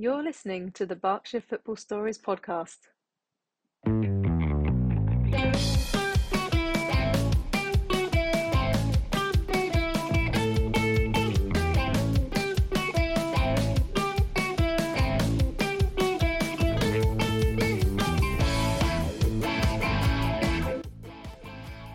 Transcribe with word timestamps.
You're 0.00 0.22
listening 0.22 0.70
to 0.76 0.86
the 0.86 0.96
Berkshire 0.96 1.42
Football 1.42 1.76
Stories 1.76 2.16
podcast. 2.16 2.78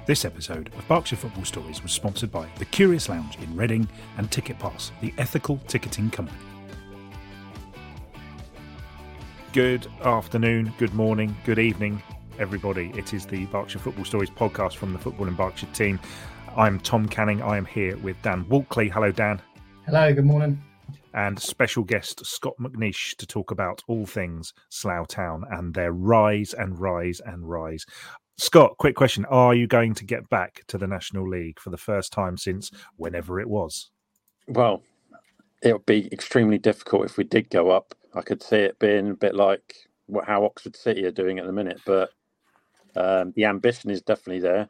This 0.06 0.24
episode 0.24 0.70
of 0.78 0.88
Berkshire 0.88 1.16
Football 1.16 1.46
Stories 1.46 1.82
was 1.82 1.92
sponsored 1.92 2.32
by 2.32 2.48
The 2.60 2.66
Curious 2.66 3.10
Lounge 3.10 3.36
in 3.40 3.58
Reading 3.58 3.90
and 4.20 4.30
Ticket 4.30 4.60
Pass, 4.60 4.92
the 5.02 5.12
ethical 5.18 5.58
ticketing 5.68 6.12
company. 6.12 6.38
Good 9.56 9.88
afternoon, 10.02 10.74
good 10.78 10.94
morning, 10.94 11.34
good 11.46 11.60
evening, 11.60 12.04
everybody. 12.38 12.92
It 12.98 13.14
is 13.14 13.26
the 13.26 13.46
Berkshire 13.46 13.80
Football 13.80 14.04
Stories 14.04 14.30
podcast 14.30 14.76
from 14.76 14.92
the 14.92 15.00
Football 15.00 15.30
in 15.30 15.34
Berkshire 15.34 15.68
team. 15.68 15.98
I'm 16.58 16.78
Tom 16.78 17.08
Canning. 17.08 17.42
I 17.42 17.56
am 17.56 17.64
here 17.64 17.96
with 18.00 18.22
Dan 18.22 18.46
Walkley. 18.50 18.90
Hello, 18.90 19.14
Dan. 19.14 19.42
Hello, 19.86 20.14
good 20.14 20.26
morning. 20.26 20.62
And 21.14 21.40
special 21.40 21.86
guest 21.86 22.26
Scott 22.26 22.56
McNeish 22.60 23.16
to 23.16 23.26
talk 23.26 23.52
about 23.52 23.82
all 23.88 24.06
things 24.06 24.54
Slough 24.68 25.08
Town 25.08 25.46
and 25.50 25.74
their 25.74 25.94
rise 25.94 26.54
and 26.54 26.78
rise 26.78 27.22
and 27.26 27.50
rise. 27.50 27.86
Scott, 28.38 28.76
quick 28.78 28.98
question. 28.98 29.24
Are 29.24 29.56
you 29.56 29.68
going 29.68 29.94
to 29.94 30.04
get 30.04 30.30
back 30.30 30.64
to 30.68 30.78
the 30.78 30.86
National 30.86 31.30
League 31.30 31.62
for 31.62 31.70
the 31.70 31.78
first 31.78 32.12
time 32.12 32.36
since 32.36 32.72
whenever 32.98 33.40
it 33.40 33.48
was? 33.48 33.90
Well, 34.50 34.84
it 35.64 35.72
would 35.72 35.86
be 35.86 36.10
extremely 36.12 36.58
difficult 36.58 37.06
if 37.06 37.18
we 37.18 37.24
did 37.24 37.50
go 37.50 37.70
up. 37.70 37.96
I 38.16 38.22
could 38.22 38.42
see 38.42 38.58
it 38.58 38.80
being 38.80 39.12
a 39.12 39.16
bit 39.16 39.36
like 39.36 39.76
what, 40.08 40.26
how 40.26 40.46
Oxford 40.46 40.76
City 40.76 41.06
are 41.06 41.12
doing 41.12 41.40
at 41.40 41.46
the 41.46 41.52
minute, 41.52 41.82
but 41.86 42.12
um, 42.96 43.34
the 43.36 43.46
ambition 43.46 43.90
is 43.90 44.02
definitely 44.02 44.40
there. 44.40 44.70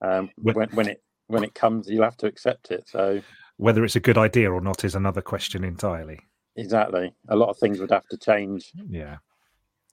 Um, 0.00 0.30
when, 0.36 0.68
when 0.70 0.88
it 0.88 1.02
when 1.26 1.44
it 1.44 1.54
comes, 1.54 1.88
you'll 1.88 2.04
have 2.04 2.16
to 2.18 2.26
accept 2.26 2.70
it. 2.70 2.88
So 2.88 3.20
whether 3.56 3.84
it's 3.84 3.96
a 3.96 4.00
good 4.00 4.18
idea 4.18 4.50
or 4.50 4.60
not 4.60 4.84
is 4.84 4.94
another 4.94 5.22
question 5.22 5.64
entirely. 5.64 6.20
Exactly. 6.56 7.12
A 7.28 7.36
lot 7.36 7.48
of 7.48 7.58
things 7.58 7.78
would 7.80 7.90
have 7.90 8.06
to 8.08 8.16
change. 8.16 8.72
Yeah. 8.88 9.16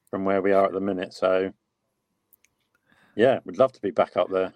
From 0.09 0.25
where 0.25 0.41
we 0.41 0.51
are 0.51 0.66
at 0.66 0.73
the 0.73 0.81
minute. 0.81 1.13
So 1.13 1.51
yeah, 3.16 3.39
we'd 3.45 3.57
love 3.57 3.71
to 3.73 3.81
be 3.81 3.91
back 3.91 4.17
up 4.17 4.29
there. 4.29 4.53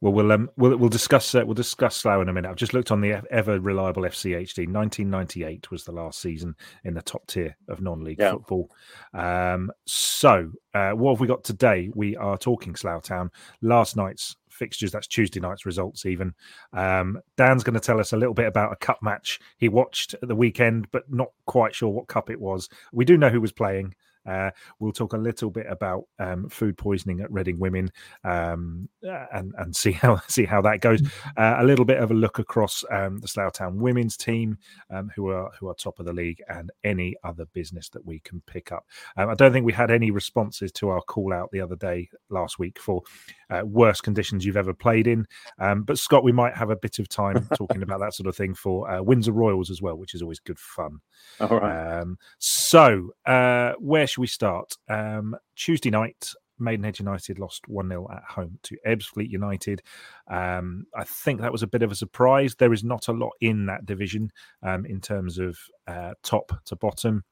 Well, 0.00 0.14
we'll 0.14 0.32
um, 0.32 0.50
we'll 0.56 0.76
we'll 0.78 0.88
discuss 0.88 1.34
uh, 1.34 1.42
we'll 1.44 1.54
discuss 1.54 1.96
Slough 1.96 2.22
in 2.22 2.30
a 2.30 2.32
minute. 2.32 2.48
I've 2.48 2.56
just 2.56 2.72
looked 2.72 2.90
on 2.90 3.02
the 3.02 3.22
ever 3.30 3.60
reliable 3.60 4.04
FCHD. 4.04 4.72
1998 4.72 5.70
was 5.70 5.84
the 5.84 5.92
last 5.92 6.20
season 6.20 6.54
in 6.84 6.94
the 6.94 7.02
top 7.02 7.26
tier 7.26 7.54
of 7.68 7.82
non-league 7.82 8.18
yeah. 8.18 8.32
football. 8.32 8.70
Um, 9.12 9.70
so, 9.84 10.50
uh, 10.72 10.92
what 10.92 11.12
have 11.12 11.20
we 11.20 11.26
got 11.26 11.44
today? 11.44 11.90
We 11.94 12.16
are 12.16 12.38
talking 12.38 12.74
Slough 12.76 13.02
Town. 13.02 13.30
Last 13.60 13.94
night's 13.94 14.36
fixtures. 14.48 14.90
That's 14.90 15.06
Tuesday 15.06 15.38
night's 15.38 15.66
results. 15.66 16.06
Even 16.06 16.32
um, 16.72 17.20
Dan's 17.36 17.62
going 17.62 17.74
to 17.74 17.80
tell 17.80 18.00
us 18.00 18.14
a 18.14 18.16
little 18.16 18.34
bit 18.34 18.46
about 18.46 18.72
a 18.72 18.76
cup 18.76 19.02
match 19.02 19.38
he 19.58 19.68
watched 19.68 20.14
at 20.14 20.28
the 20.28 20.34
weekend, 20.34 20.90
but 20.92 21.10
not 21.12 21.28
quite 21.44 21.74
sure 21.74 21.90
what 21.90 22.08
cup 22.08 22.30
it 22.30 22.40
was. 22.40 22.70
We 22.92 23.04
do 23.04 23.18
know 23.18 23.28
who 23.28 23.40
was 23.40 23.52
playing. 23.52 23.94
Uh, 24.30 24.50
we'll 24.78 24.92
talk 24.92 25.12
a 25.12 25.18
little 25.18 25.50
bit 25.50 25.66
about 25.68 26.04
um, 26.18 26.48
food 26.48 26.78
poisoning 26.78 27.20
at 27.20 27.32
Reading 27.32 27.58
Women 27.58 27.90
um, 28.24 28.88
and 29.02 29.52
and 29.58 29.74
see 29.74 29.92
how 30.02 30.20
see 30.28 30.44
how 30.44 30.62
that 30.62 30.80
goes. 30.80 31.02
Mm. 31.02 31.10
Uh, 31.36 31.62
a 31.62 31.64
little 31.64 31.84
bit 31.84 31.98
of 31.98 32.10
a 32.10 32.14
look 32.14 32.38
across 32.38 32.84
um, 32.90 33.18
the 33.18 33.28
Slough 33.28 33.52
Town 33.52 33.80
women's 33.80 34.16
team, 34.16 34.56
um, 34.90 35.10
who 35.14 35.28
are 35.28 35.50
who 35.58 35.68
are 35.68 35.74
top 35.74 35.98
of 35.98 36.06
the 36.06 36.12
league, 36.12 36.42
and 36.48 36.70
any 36.84 37.16
other 37.24 37.46
business 37.52 37.88
that 37.90 38.04
we 38.04 38.20
can 38.20 38.40
pick 38.46 38.70
up. 38.72 38.86
Um, 39.16 39.30
I 39.30 39.34
don't 39.34 39.52
think 39.52 39.66
we 39.66 39.72
had 39.72 39.90
any 39.90 40.10
responses 40.10 40.70
to 40.72 40.90
our 40.90 41.00
call 41.02 41.32
out 41.32 41.50
the 41.50 41.60
other 41.60 41.76
day 41.76 42.08
last 42.28 42.58
week 42.58 42.78
for 42.78 43.02
uh, 43.50 43.62
worst 43.64 44.02
conditions 44.02 44.44
you've 44.44 44.56
ever 44.56 44.74
played 44.74 45.06
in. 45.06 45.26
Um, 45.58 45.82
but 45.82 45.98
Scott, 45.98 46.22
we 46.22 46.32
might 46.32 46.54
have 46.54 46.70
a 46.70 46.76
bit 46.76 46.98
of 46.98 47.08
time 47.08 47.48
talking 47.56 47.82
about 47.82 48.00
that 48.00 48.14
sort 48.14 48.28
of 48.28 48.36
thing 48.36 48.54
for 48.54 48.88
uh, 48.90 49.02
Windsor 49.02 49.32
Royals 49.32 49.70
as 49.70 49.82
well, 49.82 49.96
which 49.96 50.14
is 50.14 50.22
always 50.22 50.38
good 50.38 50.58
fun. 50.58 51.00
All 51.40 51.58
right. 51.58 52.04
so 52.38 53.10
uh, 53.26 53.72
where 53.78 54.06
should 54.06 54.19
we 54.20 54.26
start? 54.26 54.76
Um, 54.88 55.36
Tuesday 55.56 55.90
night, 55.90 56.32
Maidenhead 56.60 56.98
United 56.98 57.38
lost 57.38 57.66
1 57.68 57.88
0 57.88 58.08
at 58.12 58.22
home 58.22 58.58
to 58.64 58.76
Ebbsfleet 58.86 59.30
United. 59.30 59.82
Um, 60.30 60.86
I 60.94 61.04
think 61.04 61.40
that 61.40 61.52
was 61.52 61.62
a 61.62 61.66
bit 61.66 61.82
of 61.82 61.90
a 61.90 61.96
surprise. 61.96 62.54
There 62.54 62.72
is 62.72 62.84
not 62.84 63.08
a 63.08 63.12
lot 63.12 63.32
in 63.40 63.66
that 63.66 63.86
division 63.86 64.30
um, 64.62 64.86
in 64.86 65.00
terms 65.00 65.38
of 65.38 65.58
uh, 65.88 66.12
top 66.22 66.52
to 66.66 66.76
bottom. 66.76 67.24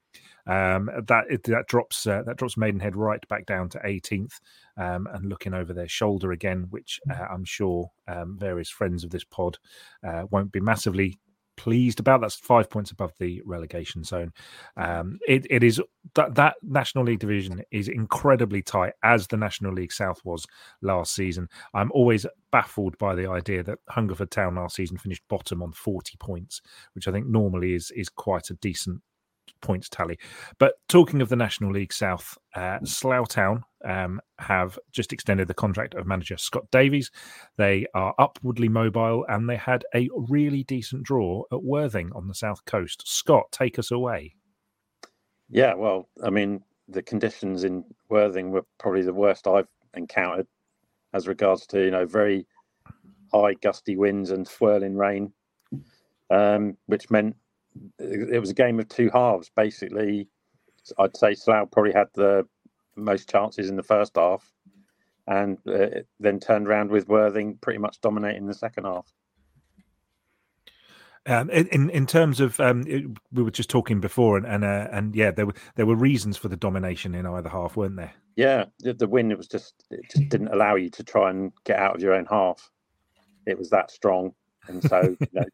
Um, 0.46 0.88
that 1.06 1.26
that 1.44 1.66
drops 1.68 2.06
uh, 2.06 2.22
that 2.24 2.38
drops 2.38 2.56
Maidenhead 2.56 2.96
right 2.96 3.26
back 3.28 3.44
down 3.44 3.68
to 3.68 3.78
18th, 3.80 4.40
um, 4.78 5.06
and 5.12 5.26
looking 5.26 5.52
over 5.52 5.74
their 5.74 5.88
shoulder 5.88 6.32
again, 6.32 6.66
which 6.70 6.98
uh, 7.10 7.26
I'm 7.30 7.44
sure 7.44 7.90
um, 8.08 8.38
various 8.38 8.70
friends 8.70 9.04
of 9.04 9.10
this 9.10 9.24
pod 9.24 9.58
uh, 10.02 10.24
won't 10.30 10.50
be 10.50 10.60
massively 10.60 11.18
pleased 11.58 12.00
about. 12.00 12.20
That's 12.20 12.36
five 12.36 12.70
points 12.70 12.92
above 12.92 13.12
the 13.18 13.42
relegation 13.44 14.04
zone. 14.04 14.32
Um, 14.76 15.18
it, 15.26 15.46
it 15.50 15.62
is 15.62 15.82
that 16.14 16.34
that 16.36 16.54
National 16.62 17.04
League 17.04 17.18
division 17.18 17.62
is 17.70 17.88
incredibly 17.88 18.62
tight, 18.62 18.94
as 19.02 19.26
the 19.26 19.36
National 19.36 19.74
League 19.74 19.92
South 19.92 20.20
was 20.24 20.46
last 20.80 21.14
season. 21.14 21.48
I'm 21.74 21.90
always 21.92 22.24
baffled 22.52 22.96
by 22.98 23.14
the 23.14 23.28
idea 23.28 23.62
that 23.64 23.80
Hungerford 23.88 24.30
Town 24.30 24.54
last 24.54 24.76
season 24.76 24.96
finished 24.96 25.22
bottom 25.28 25.62
on 25.62 25.72
40 25.72 26.16
points, 26.18 26.62
which 26.94 27.08
I 27.08 27.12
think 27.12 27.26
normally 27.26 27.74
is 27.74 27.90
is 27.90 28.08
quite 28.08 28.50
a 28.50 28.54
decent 28.54 29.02
points 29.60 29.88
tally. 29.88 30.18
But 30.58 30.74
talking 30.88 31.20
of 31.20 31.28
the 31.28 31.36
National 31.36 31.72
League 31.72 31.92
South, 31.92 32.38
uh, 32.54 32.78
Slough 32.84 33.28
Town 33.28 33.64
um, 33.84 34.20
have 34.38 34.78
just 34.92 35.12
extended 35.12 35.48
the 35.48 35.54
contract 35.54 35.94
of 35.94 36.06
manager 36.06 36.36
Scott 36.36 36.70
Davies. 36.70 37.10
They 37.56 37.86
are 37.94 38.14
upwardly 38.18 38.68
mobile 38.68 39.24
and 39.28 39.48
they 39.48 39.56
had 39.56 39.84
a 39.94 40.08
really 40.14 40.64
decent 40.64 41.02
draw 41.02 41.42
at 41.52 41.62
Worthing 41.62 42.10
on 42.14 42.28
the 42.28 42.34
south 42.34 42.64
coast. 42.64 43.02
Scott, 43.06 43.52
take 43.52 43.78
us 43.78 43.90
away. 43.90 44.34
Yeah, 45.50 45.74
well, 45.74 46.08
I 46.22 46.30
mean, 46.30 46.62
the 46.88 47.02
conditions 47.02 47.64
in 47.64 47.84
Worthing 48.08 48.50
were 48.50 48.64
probably 48.78 49.02
the 49.02 49.14
worst 49.14 49.46
I've 49.46 49.68
encountered 49.94 50.46
as 51.14 51.26
regards 51.26 51.66
to, 51.68 51.82
you 51.82 51.90
know, 51.90 52.06
very 52.06 52.46
high 53.32 53.54
gusty 53.54 53.96
winds 53.96 54.30
and 54.30 54.46
swirling 54.46 54.96
rain, 54.96 55.32
um, 56.30 56.76
which 56.86 57.10
meant 57.10 57.36
it 57.98 58.40
was 58.40 58.50
a 58.50 58.54
game 58.54 58.78
of 58.80 58.88
two 58.88 59.10
halves. 59.10 59.50
Basically, 59.54 60.28
I'd 60.98 61.16
say 61.16 61.34
Slough 61.34 61.70
probably 61.70 61.92
had 61.92 62.08
the 62.14 62.46
most 62.98 63.30
chances 63.30 63.68
in 63.68 63.76
the 63.76 63.82
first 63.82 64.16
half, 64.16 64.52
and 65.26 65.58
uh, 65.66 66.00
then 66.20 66.40
turned 66.40 66.66
around 66.66 66.90
with 66.90 67.08
Worthing 67.08 67.58
pretty 67.60 67.78
much 67.78 68.00
dominating 68.00 68.46
the 68.46 68.54
second 68.54 68.84
half. 68.84 69.12
Um, 71.28 71.50
in 71.50 71.90
in 71.90 72.06
terms 72.06 72.40
of 72.40 72.58
um, 72.58 72.84
it, 72.86 73.04
we 73.32 73.42
were 73.42 73.50
just 73.50 73.68
talking 73.68 74.00
before, 74.00 74.38
and 74.38 74.46
and, 74.46 74.64
uh, 74.64 74.88
and 74.90 75.14
yeah, 75.14 75.30
there 75.30 75.44
were 75.44 75.54
there 75.74 75.84
were 75.84 75.94
reasons 75.94 76.38
for 76.38 76.48
the 76.48 76.56
domination 76.56 77.14
in 77.14 77.26
either 77.26 77.50
half, 77.50 77.76
weren't 77.76 77.96
there? 77.96 78.14
Yeah, 78.36 78.64
the, 78.78 78.94
the 78.94 79.06
win 79.06 79.30
it 79.30 79.36
was 79.36 79.46
just 79.46 79.84
it 79.90 80.00
just 80.10 80.30
didn't 80.30 80.48
allow 80.48 80.76
you 80.76 80.88
to 80.90 81.04
try 81.04 81.28
and 81.28 81.52
get 81.64 81.78
out 81.78 81.96
of 81.96 82.00
your 82.00 82.14
own 82.14 82.24
half. 82.24 82.70
It 83.46 83.58
was 83.58 83.68
that 83.70 83.90
strong, 83.90 84.32
and 84.68 84.82
so 84.82 85.16
you 85.20 85.26
know, 85.34 85.44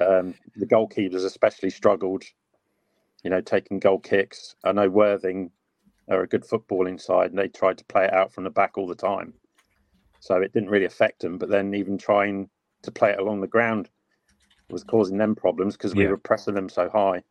um, 0.20 0.34
the 0.56 0.66
goalkeepers 0.66 1.26
especially 1.26 1.70
struggled. 1.70 2.24
You 3.22 3.28
know, 3.30 3.42
taking 3.42 3.80
goal 3.80 3.98
kicks. 3.98 4.56
I 4.64 4.72
know 4.72 4.88
Worthing 4.88 5.50
are 6.12 6.22
a 6.22 6.28
good 6.28 6.44
footballing 6.44 7.00
side, 7.00 7.30
and 7.30 7.38
they 7.38 7.48
tried 7.48 7.78
to 7.78 7.84
play 7.84 8.04
it 8.04 8.12
out 8.12 8.32
from 8.32 8.44
the 8.44 8.50
back 8.50 8.76
all 8.76 8.86
the 8.86 8.94
time. 8.94 9.34
So 10.20 10.36
it 10.36 10.52
didn't 10.52 10.70
really 10.70 10.84
affect 10.84 11.20
them. 11.20 11.38
But 11.38 11.48
then 11.48 11.74
even 11.74 11.98
trying 11.98 12.48
to 12.82 12.90
play 12.90 13.10
it 13.10 13.18
along 13.18 13.40
the 13.40 13.46
ground 13.46 13.88
was 14.70 14.84
causing 14.84 15.18
them 15.18 15.34
problems 15.34 15.76
because 15.76 15.94
we 15.94 16.04
yeah. 16.04 16.10
were 16.10 16.16
pressing 16.16 16.54
them 16.54 16.68
so 16.68 16.88
high. 16.88 17.22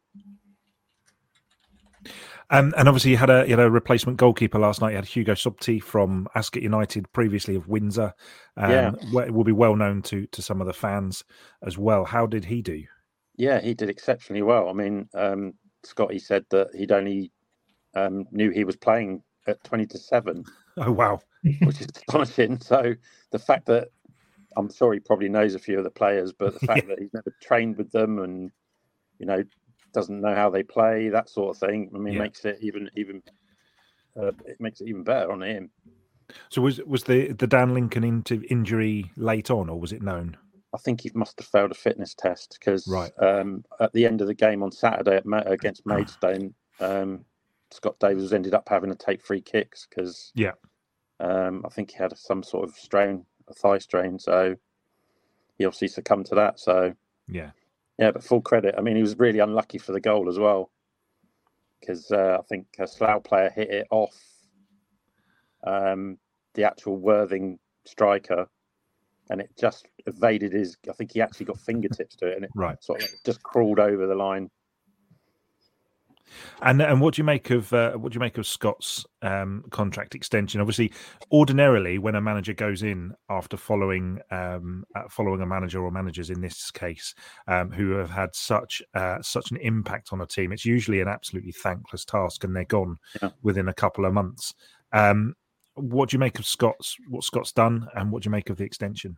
Um, 2.49 2.73
and 2.77 2.89
obviously, 2.89 3.11
you 3.11 3.17
had 3.17 3.29
a 3.29 3.45
you 3.47 3.55
had 3.55 3.65
a 3.65 3.71
replacement 3.71 4.17
goalkeeper 4.17 4.59
last 4.59 4.81
night. 4.81 4.89
You 4.89 4.97
had 4.97 5.05
Hugo 5.05 5.33
Sobti 5.33 5.81
from 5.81 6.27
Ascot 6.35 6.61
United, 6.61 7.11
previously 7.13 7.55
of 7.55 7.69
Windsor. 7.69 8.13
Um, 8.57 8.71
yeah, 8.71 8.91
it 9.23 9.33
will 9.33 9.45
be 9.45 9.53
well 9.53 9.75
known 9.75 10.01
to 10.03 10.27
to 10.27 10.41
some 10.41 10.59
of 10.59 10.67
the 10.67 10.73
fans 10.73 11.23
as 11.65 11.77
well. 11.77 12.03
How 12.03 12.25
did 12.25 12.45
he 12.45 12.61
do? 12.61 12.83
Yeah, 13.37 13.61
he 13.61 13.73
did 13.73 13.89
exceptionally 13.89 14.41
well. 14.41 14.67
I 14.67 14.73
mean, 14.73 15.07
um, 15.13 15.53
Scotty 15.83 16.19
said 16.19 16.45
that 16.49 16.75
he'd 16.75 16.91
only 16.91 17.31
um, 17.95 18.25
knew 18.31 18.49
he 18.49 18.63
was 18.63 18.75
playing 18.75 19.23
at 19.47 19.63
twenty 19.63 19.85
to 19.87 19.97
seven. 19.97 20.43
Oh 20.77 20.91
wow, 20.91 21.21
which 21.63 21.81
is 21.81 21.87
astonishing. 21.95 22.59
So 22.59 22.95
the 23.31 23.39
fact 23.39 23.65
that 23.67 23.89
I'm 24.57 24.71
sure 24.71 24.93
he 24.93 24.99
probably 24.99 25.29
knows 25.29 25.55
a 25.55 25.59
few 25.59 25.77
of 25.77 25.83
the 25.83 25.91
players, 25.91 26.33
but 26.33 26.53
the 26.53 26.59
fact 26.67 26.87
that 26.87 26.99
he's 26.99 27.13
never 27.13 27.33
trained 27.41 27.77
with 27.77 27.91
them 27.91 28.19
and 28.19 28.51
you 29.19 29.25
know 29.25 29.43
doesn't 29.93 30.21
know 30.21 30.33
how 30.33 30.49
they 30.49 30.63
play, 30.63 31.09
that 31.09 31.29
sort 31.29 31.55
of 31.55 31.59
thing. 31.59 31.91
I 31.93 31.97
mean, 31.97 32.13
yeah. 32.13 32.21
makes 32.21 32.45
it 32.45 32.57
even 32.61 32.89
even 32.95 33.21
uh, 34.19 34.31
it 34.45 34.59
makes 34.59 34.81
it 34.81 34.87
even 34.87 35.03
better 35.03 35.31
on 35.31 35.41
him. 35.41 35.71
So 36.49 36.61
was 36.61 36.79
was 36.81 37.03
the 37.03 37.33
the 37.33 37.47
Dan 37.47 37.73
Lincoln 37.73 38.03
into 38.03 38.41
injury 38.49 39.11
late 39.17 39.51
on, 39.51 39.69
or 39.69 39.79
was 39.79 39.91
it 39.91 40.01
known? 40.01 40.37
I 40.73 40.77
think 40.77 41.01
he 41.01 41.11
must 41.13 41.37
have 41.39 41.47
failed 41.47 41.71
a 41.71 41.75
fitness 41.75 42.13
test 42.13 42.57
because 42.59 42.87
Right. 42.87 43.11
um, 43.21 43.65
at 43.81 43.91
the 43.93 44.05
end 44.05 44.21
of 44.21 44.27
the 44.27 44.33
game 44.33 44.63
on 44.63 44.71
Saturday 44.71 45.17
at 45.17 45.25
Ma- 45.25 45.43
against 45.45 45.85
Maidstone, 45.85 46.53
um, 46.79 47.25
Scott 47.73 47.99
Davies 47.99 48.33
ended 48.33 48.53
up 48.53 48.67
having 48.69 48.89
to 48.89 48.95
take 48.95 49.21
free 49.21 49.41
kicks 49.41 49.87
because 49.89 50.31
Yeah. 50.35 50.53
um, 51.19 51.63
I 51.65 51.69
think 51.69 51.91
he 51.91 51.97
had 51.97 52.17
some 52.17 52.43
sort 52.43 52.67
of 52.67 52.75
strain, 52.75 53.25
a 53.47 53.53
thigh 53.53 53.77
strain, 53.79 54.19
so 54.19 54.55
he 55.57 55.65
obviously 55.65 55.87
succumbed 55.87 56.25
to 56.27 56.35
that. 56.35 56.59
So 56.59 56.95
Yeah. 57.27 57.51
yeah, 57.97 58.11
but 58.11 58.23
full 58.23 58.41
credit. 58.41 58.75
I 58.77 58.81
mean, 58.81 58.95
he 58.95 59.01
was 59.01 59.17
really 59.19 59.39
unlucky 59.39 59.77
for 59.77 59.91
the 59.91 59.99
goal 60.01 60.27
as 60.29 60.39
well 60.39 60.71
because 61.79 62.11
uh, 62.11 62.37
I 62.39 62.43
think 62.43 62.67
a 62.79 62.87
Slough 62.87 63.23
player 63.23 63.49
hit 63.49 63.69
it 63.69 63.87
off 63.89 64.15
um, 65.63 66.17
the 66.53 66.63
actual 66.63 66.97
Worthing 66.97 67.59
striker, 67.85 68.47
and 69.29 69.41
it 69.41 69.51
just 69.59 69.87
evaded 70.05 70.53
his. 70.53 70.77
I 70.89 70.93
think 70.93 71.11
he 71.13 71.21
actually 71.21 71.45
got 71.47 71.59
fingertips 71.59 72.15
to 72.17 72.27
it, 72.27 72.35
and 72.35 72.45
it 72.45 72.51
Right. 72.55 72.81
sort 72.83 73.01
of 73.01 73.09
just 73.25 73.41
crawled 73.43 73.79
over 73.79 74.07
the 74.07 74.15
line. 74.15 74.49
And 76.61 76.81
and 76.81 77.01
what 77.01 77.15
do 77.15 77.19
you 77.19 77.23
make 77.23 77.49
of 77.49 77.71
uh, 77.73 77.93
what 77.93 78.11
do 78.11 78.15
you 78.15 78.19
make 78.19 78.37
of 78.37 78.45
Scott's 78.47 79.05
um, 79.21 79.63
contract 79.71 80.15
extension? 80.15 80.61
Obviously, 80.61 80.91
ordinarily, 81.31 81.97
when 81.97 82.15
a 82.15 82.21
manager 82.21 82.53
goes 82.53 82.83
in 82.83 83.13
after 83.29 83.57
following 83.57 84.19
um, 84.31 84.83
uh, 84.95 85.03
following 85.09 85.41
a 85.41 85.45
manager 85.45 85.83
or 85.83 85.91
managers 85.91 86.29
in 86.29 86.41
this 86.41 86.71
case 86.71 87.13
um, 87.47 87.71
who 87.71 87.91
have 87.91 88.09
had 88.09 88.35
such 88.35 88.81
uh, 88.93 89.21
such 89.21 89.51
an 89.51 89.57
impact 89.57 90.09
on 90.11 90.21
a 90.21 90.27
team, 90.27 90.51
it's 90.51 90.65
usually 90.65 91.01
an 91.01 91.07
absolutely 91.07 91.51
thankless 91.51 92.05
task, 92.05 92.43
and 92.43 92.55
they're 92.55 92.65
gone 92.65 92.97
Yeah. 93.21 93.29
within 93.41 93.67
a 93.67 93.73
couple 93.73 94.05
of 94.05 94.13
months. 94.13 94.53
Um, 94.93 95.35
what 95.75 96.09
do 96.09 96.15
you 96.15 96.19
make 96.19 96.37
of 96.37 96.45
Scott's 96.45 96.95
what 97.09 97.23
Scott's 97.23 97.51
done, 97.51 97.87
and 97.95 98.11
what 98.11 98.23
do 98.23 98.27
you 98.27 98.31
make 98.31 98.49
of 98.49 98.57
the 98.57 98.65
extension? 98.65 99.17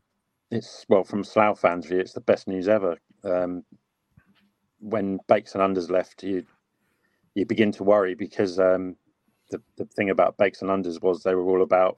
It's 0.51 0.86
well 0.88 1.04
from 1.04 1.24
Slough 1.24 1.59
fans' 1.59 1.88
view, 1.88 2.00
it's 2.00 2.13
the 2.13 2.21
best 2.21 2.48
news 2.48 2.68
ever. 2.68 2.98
Um, 3.24 3.63
when 4.80 5.18
Bakes 5.27 5.56
and 5.56 5.63
Unders 5.63 5.89
left, 5.89 6.24
you 6.24 6.45
you 7.35 7.45
begin 7.45 7.71
to 7.74 7.83
worry 7.83 8.15
because 8.15 8.59
um, 8.59 8.95
the 9.51 9.62
the 9.77 9.85
thing 9.85 10.09
about 10.09 10.38
Bakes 10.38 10.62
and 10.62 10.71
Unders 10.71 11.01
was 11.01 11.24
they 11.24 11.35
were 11.35 11.50
all 11.50 11.63
about 11.63 11.97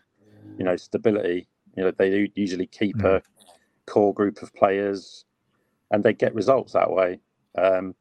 you 0.57 0.65
know 0.65 0.77
stability. 0.77 1.47
You 1.77 1.85
know 1.85 1.91
they 1.91 2.31
usually 2.35 2.67
keep 2.67 3.03
Mm. 3.03 3.03
a 3.03 3.21
core 3.87 4.13
group 4.13 4.41
of 4.43 4.53
players, 4.55 5.25
and 5.91 6.03
they 6.03 6.13
get 6.13 6.35
results 6.35 6.73
that 6.73 6.91
way. 6.91 7.19
Um, 7.57 7.95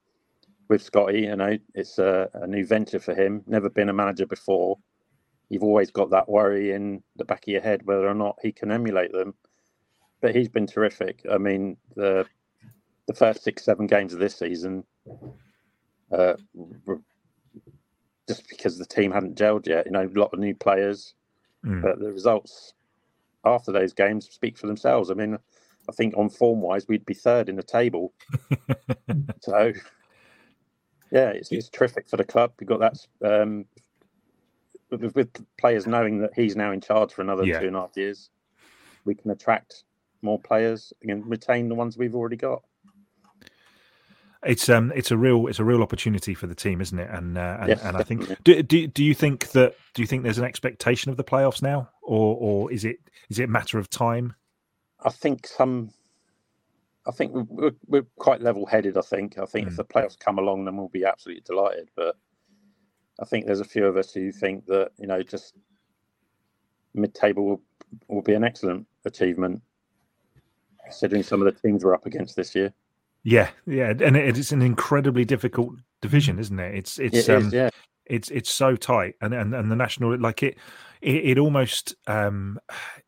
with 0.68 0.82
Scotty, 0.82 1.22
you 1.22 1.36
know, 1.36 1.58
it's 1.74 1.98
a, 1.98 2.28
a 2.34 2.46
new 2.46 2.66
venture 2.66 3.00
for 3.00 3.14
him. 3.14 3.42
Never 3.46 3.70
been 3.70 3.90
a 3.90 3.94
manager 3.94 4.26
before. 4.26 4.78
You've 5.50 5.64
always 5.64 5.90
got 5.90 6.10
that 6.10 6.28
worry 6.28 6.72
in 6.72 7.02
the 7.16 7.24
back 7.24 7.44
of 7.44 7.48
your 7.52 7.62
head 7.62 7.82
whether 7.86 8.08
or 8.08 8.14
not 8.14 8.36
he 8.42 8.52
can 8.52 8.72
emulate 8.72 9.12
them. 9.12 9.34
But 10.22 10.34
he's 10.36 10.48
been 10.48 10.66
terrific. 10.66 11.20
I 11.30 11.38
mean, 11.38 11.76
the 11.96 12.26
the 13.08 13.14
first 13.14 13.44
six, 13.44 13.64
seven 13.64 13.86
games 13.86 14.14
of 14.14 14.20
this 14.20 14.36
season, 14.38 14.84
uh, 16.12 16.34
were 16.86 17.00
just 18.28 18.48
because 18.48 18.78
the 18.78 18.86
team 18.86 19.12
hadn't 19.12 19.36
gelled 19.36 19.66
yet. 19.66 19.86
You 19.86 19.92
know, 19.92 20.04
a 20.04 20.18
lot 20.18 20.32
of 20.32 20.38
new 20.38 20.54
players, 20.54 21.14
Mm. 21.64 21.80
but 21.80 21.98
the 21.98 22.12
results 22.12 22.74
after 23.46 23.72
those 23.72 23.94
games 23.94 24.28
speak 24.30 24.58
for 24.58 24.66
themselves. 24.66 25.10
I 25.10 25.14
mean, 25.14 25.38
I 25.88 25.92
think 25.92 26.14
on 26.16 26.28
form 26.28 26.60
wise, 26.60 26.86
we'd 26.86 27.06
be 27.06 27.14
third 27.14 27.48
in 27.48 27.56
the 27.56 27.62
table. 27.62 28.12
so, 29.40 29.72
yeah, 31.10 31.30
it's, 31.30 31.50
it's 31.52 31.68
terrific 31.70 32.08
for 32.08 32.16
the 32.18 32.24
club. 32.24 32.52
We've 32.60 32.68
got 32.68 32.80
that 32.80 32.98
um, 33.42 33.64
with, 34.90 35.14
with 35.14 35.30
players 35.58 35.86
knowing 35.86 36.20
that 36.20 36.32
he's 36.34 36.56
now 36.56 36.70
in 36.72 36.80
charge 36.82 37.12
for 37.12 37.22
another 37.22 37.44
Yeah. 37.44 37.60
two 37.60 37.66
and 37.68 37.76
a 37.76 37.80
half 37.80 37.96
years. 37.96 38.30
We 39.04 39.14
can 39.14 39.30
attract 39.30 39.84
more 40.22 40.38
players 40.38 40.92
and 41.02 41.26
retain 41.26 41.68
the 41.68 41.74
ones 41.74 41.96
we've 41.98 42.14
already 42.14 42.36
got. 42.36 42.62
It's 44.46 44.68
um, 44.68 44.92
it's 44.94 45.10
a 45.10 45.16
real, 45.16 45.46
it's 45.46 45.58
a 45.58 45.64
real 45.64 45.82
opportunity 45.82 46.34
for 46.34 46.46
the 46.46 46.54
team, 46.54 46.80
isn't 46.80 46.98
it? 46.98 47.10
And 47.10 47.38
uh, 47.38 47.58
and, 47.60 47.68
Yes, 47.68 47.82
and 47.82 47.96
I 47.96 48.02
think, 48.02 48.42
do, 48.44 48.62
do 48.62 48.86
do 48.86 49.02
you 49.04 49.14
think 49.14 49.50
that 49.52 49.74
do 49.94 50.02
you 50.02 50.06
think 50.06 50.22
there's 50.22 50.38
an 50.38 50.44
expectation 50.44 51.10
of 51.10 51.16
the 51.16 51.24
playoffs 51.24 51.62
now, 51.62 51.88
or 52.02 52.36
or 52.38 52.72
is 52.72 52.84
it 52.84 52.98
is 53.30 53.38
it 53.38 53.44
a 53.44 53.48
matter 53.48 53.78
of 53.78 53.88
time? 53.90 54.34
I 55.02 55.10
think 55.10 55.46
some. 55.46 55.90
I 57.06 57.10
think 57.10 57.34
we- 57.34 57.42
we're, 57.48 57.72
we're 57.86 58.06
quite 58.16 58.40
level-headed. 58.40 58.96
I 58.96 59.02
think. 59.02 59.38
I 59.38 59.44
think 59.44 59.66
if 59.68 59.74
Mm. 59.74 59.76
the 59.76 59.84
playoffs 59.84 60.18
come 60.18 60.38
along, 60.38 60.64
then 60.64 60.76
we'll 60.76 60.88
be 60.88 61.04
absolutely 61.04 61.42
delighted. 61.44 61.90
But 61.96 62.16
I 63.20 63.24
think 63.26 63.46
there's 63.46 63.60
a 63.60 63.64
few 63.64 63.86
of 63.86 63.96
us 63.96 64.12
who 64.12 64.32
think 64.32 64.66
that 64.66 64.92
you 64.98 65.06
know 65.06 65.22
just 65.22 65.54
mid-table 66.94 67.44
will, 67.44 67.62
will 68.08 68.22
be 68.22 68.34
an 68.34 68.44
excellent 68.44 68.86
achievement, 69.04 69.60
considering 70.84 71.22
some 71.22 71.42
of 71.42 71.46
the 71.52 71.60
teams 71.60 71.84
we're 71.84 71.94
up 71.94 72.06
against 72.06 72.36
this 72.36 72.54
year. 72.54 72.72
Yeah, 73.24 73.50
yeah, 73.66 73.88
and 73.88 74.16
it, 74.16 74.38
it's 74.38 74.52
an 74.52 74.60
incredibly 74.60 75.24
difficult 75.24 75.74
division, 76.02 76.38
isn't 76.38 76.58
it? 76.58 76.74
It's 76.74 76.98
It 76.98 77.06
it's 77.14 77.28
is, 77.28 77.28
um, 77.30 77.50
yeah, 77.52 77.70
it's 78.06 78.30
it's 78.30 78.50
so 78.52 78.76
tight 78.76 79.14
and 79.20 79.32
and, 79.34 79.54
and 79.54 79.70
the 79.70 79.76
national 79.76 80.18
like 80.20 80.42
it 80.42 80.58
it, 81.00 81.24
it 81.24 81.38
almost 81.38 81.94
um 82.06 82.58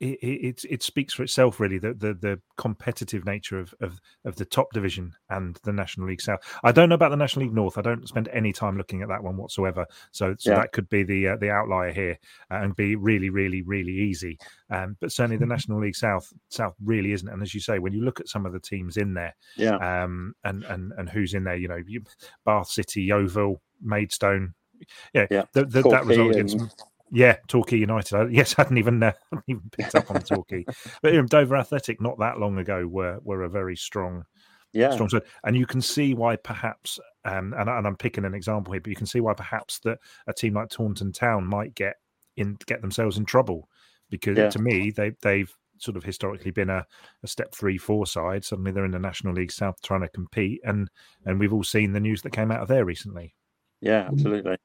it, 0.01 0.19
it 0.23 0.65
it- 0.71 0.83
speaks 0.83 1.15
for 1.15 1.23
itself 1.23 1.61
really 1.61 1.79
the, 1.79 1.93
the 1.95 2.15
the 2.15 2.41
competitive 2.57 3.25
nature 3.25 3.59
of, 3.59 3.75
of 3.81 4.01
of 4.25 4.37
the 4.37 4.45
top 4.45 4.67
division 4.73 5.13
and 5.31 5.59
the 5.65 5.73
national 5.73 6.07
league 6.07 6.21
south 6.21 6.41
i 6.65 6.71
don't 6.73 6.89
know 6.89 6.95
about 6.95 7.11
the 7.11 7.17
national 7.17 7.45
league 7.45 7.55
north 7.55 7.77
i 7.79 7.83
don't 7.83 8.09
spend 8.09 8.29
any 8.29 8.53
time 8.53 8.77
looking 8.77 9.03
at 9.03 9.09
that 9.09 9.23
one 9.23 9.37
whatsoever 9.37 9.87
so 10.13 10.35
so 10.39 10.51
Yeah. 10.51 10.57
that 10.61 10.73
could 10.73 10.89
be 10.89 11.03
the 11.03 11.29
uh, 11.29 11.37
the 11.37 11.51
outlier 11.51 11.93
here 11.93 12.19
uh, 12.51 12.57
and 12.57 12.77
be 12.77 12.97
really 12.97 13.31
really 13.31 13.63
really 13.63 13.93
easy 13.95 14.39
um 14.71 14.97
but 15.01 15.13
certainly 15.13 15.37
the 15.39 15.47
national 15.55 15.81
league 15.81 15.97
south 15.97 16.33
south 16.49 16.75
really 16.85 17.13
isn't 17.13 17.29
and 17.29 17.43
as 17.43 17.55
you 17.55 17.61
say 17.61 17.79
when 17.79 17.93
you 17.93 18.03
look 18.03 18.21
at 18.21 18.29
some 18.29 18.47
of 18.47 18.53
the 18.53 18.61
teams 18.61 18.97
in 18.97 19.15
there 19.15 19.35
yeah, 19.57 19.77
um, 19.77 20.35
and 20.45 20.65
and 20.65 20.93
and 20.99 21.09
who's 21.09 21.35
in 21.35 21.45
there. 21.45 21.57
You 21.57 21.69
know, 21.69 21.83
you, 21.87 22.03
Bath 22.45 22.69
City, 22.69 23.03
Yeovil, 23.03 23.61
Maidstone. 23.83 24.55
Yeah, 25.13 25.27
yeah. 25.31 25.45
the, 25.53 25.65
the, 25.65 25.83
that 25.83 26.07
result 26.07 26.33
against 26.33 26.57
and- 26.57 26.71
yeah 27.13 27.37
Torquay 27.49 27.79
United. 27.79 28.17
I, 28.17 28.27
yes, 28.27 28.55
I 28.59 28.63
hadn't 28.63 28.79
even 28.79 29.03
uh, 29.03 29.13
hadn't 29.31 29.45
even 29.49 29.71
picked 29.71 29.95
up 29.95 30.11
on 30.11 30.23
Torquay, 30.23 30.65
but 31.03 31.13
you 31.13 31.21
know, 31.21 31.27
Dover 31.29 31.57
Athletic 31.57 32.01
not 32.01 32.19
that 32.19 32.39
long 32.39 32.59
ago 32.59 32.87
were 32.87 33.19
were 33.23 33.43
a 33.45 33.49
very 33.49 33.77
strong 33.77 34.25
yeah, 34.73 34.91
strong 34.91 35.09
side, 35.09 35.23
and 35.45 35.57
you 35.57 35.67
can 35.67 35.81
see 35.81 36.15
why 36.15 36.37
perhaps. 36.37 36.99
Um, 37.25 37.55
and, 37.59 37.69
and 37.69 37.87
I'm 37.87 37.97
picking 37.97 38.25
an 38.25 38.35
example 38.35 38.73
here, 38.73 38.81
but 38.81 38.91
you 38.91 38.95
can 38.97 39.07
see 39.07 39.21
why 39.21 39.35
perhaps 39.35 39.81
that 39.81 39.99
a 40.29 40.33
team 40.33 40.55
like 40.55 40.69
Taunton 40.69 41.11
Town 41.13 41.45
might 41.45 41.75
get 41.75 41.97
in 42.37 42.57
get 42.67 42.83
themselves 42.83 43.17
in 43.17 43.25
trouble 43.25 43.69
because 44.11 44.37
Yeah. 44.37 44.51
to 44.51 44.59
me 44.61 44.91
they 44.91 45.13
they've 45.23 45.53
sort 45.79 45.97
of 45.97 46.05
historically 46.05 46.51
been 46.51 46.71
a, 46.71 46.87
a 47.23 47.27
step 47.27 47.55
three 47.55 47.79
four 47.79 48.07
side 48.07 48.45
suddenly 48.45 48.71
they're 48.71 48.85
in 48.85 48.91
the 48.93 48.99
national 48.99 49.35
league 49.35 49.51
south 49.51 49.81
trying 49.83 50.03
to 50.03 50.09
compete 50.09 50.61
and 50.65 50.89
and 51.25 51.41
we've 51.41 51.53
all 51.53 51.65
seen 51.65 51.93
the 51.93 52.01
news 52.01 52.23
that 52.23 52.33
came 52.33 52.51
out 52.51 52.61
of 52.61 52.69
there 52.69 52.85
recently 52.85 53.35
yeah, 53.81 54.09
absolutely. 54.11 54.57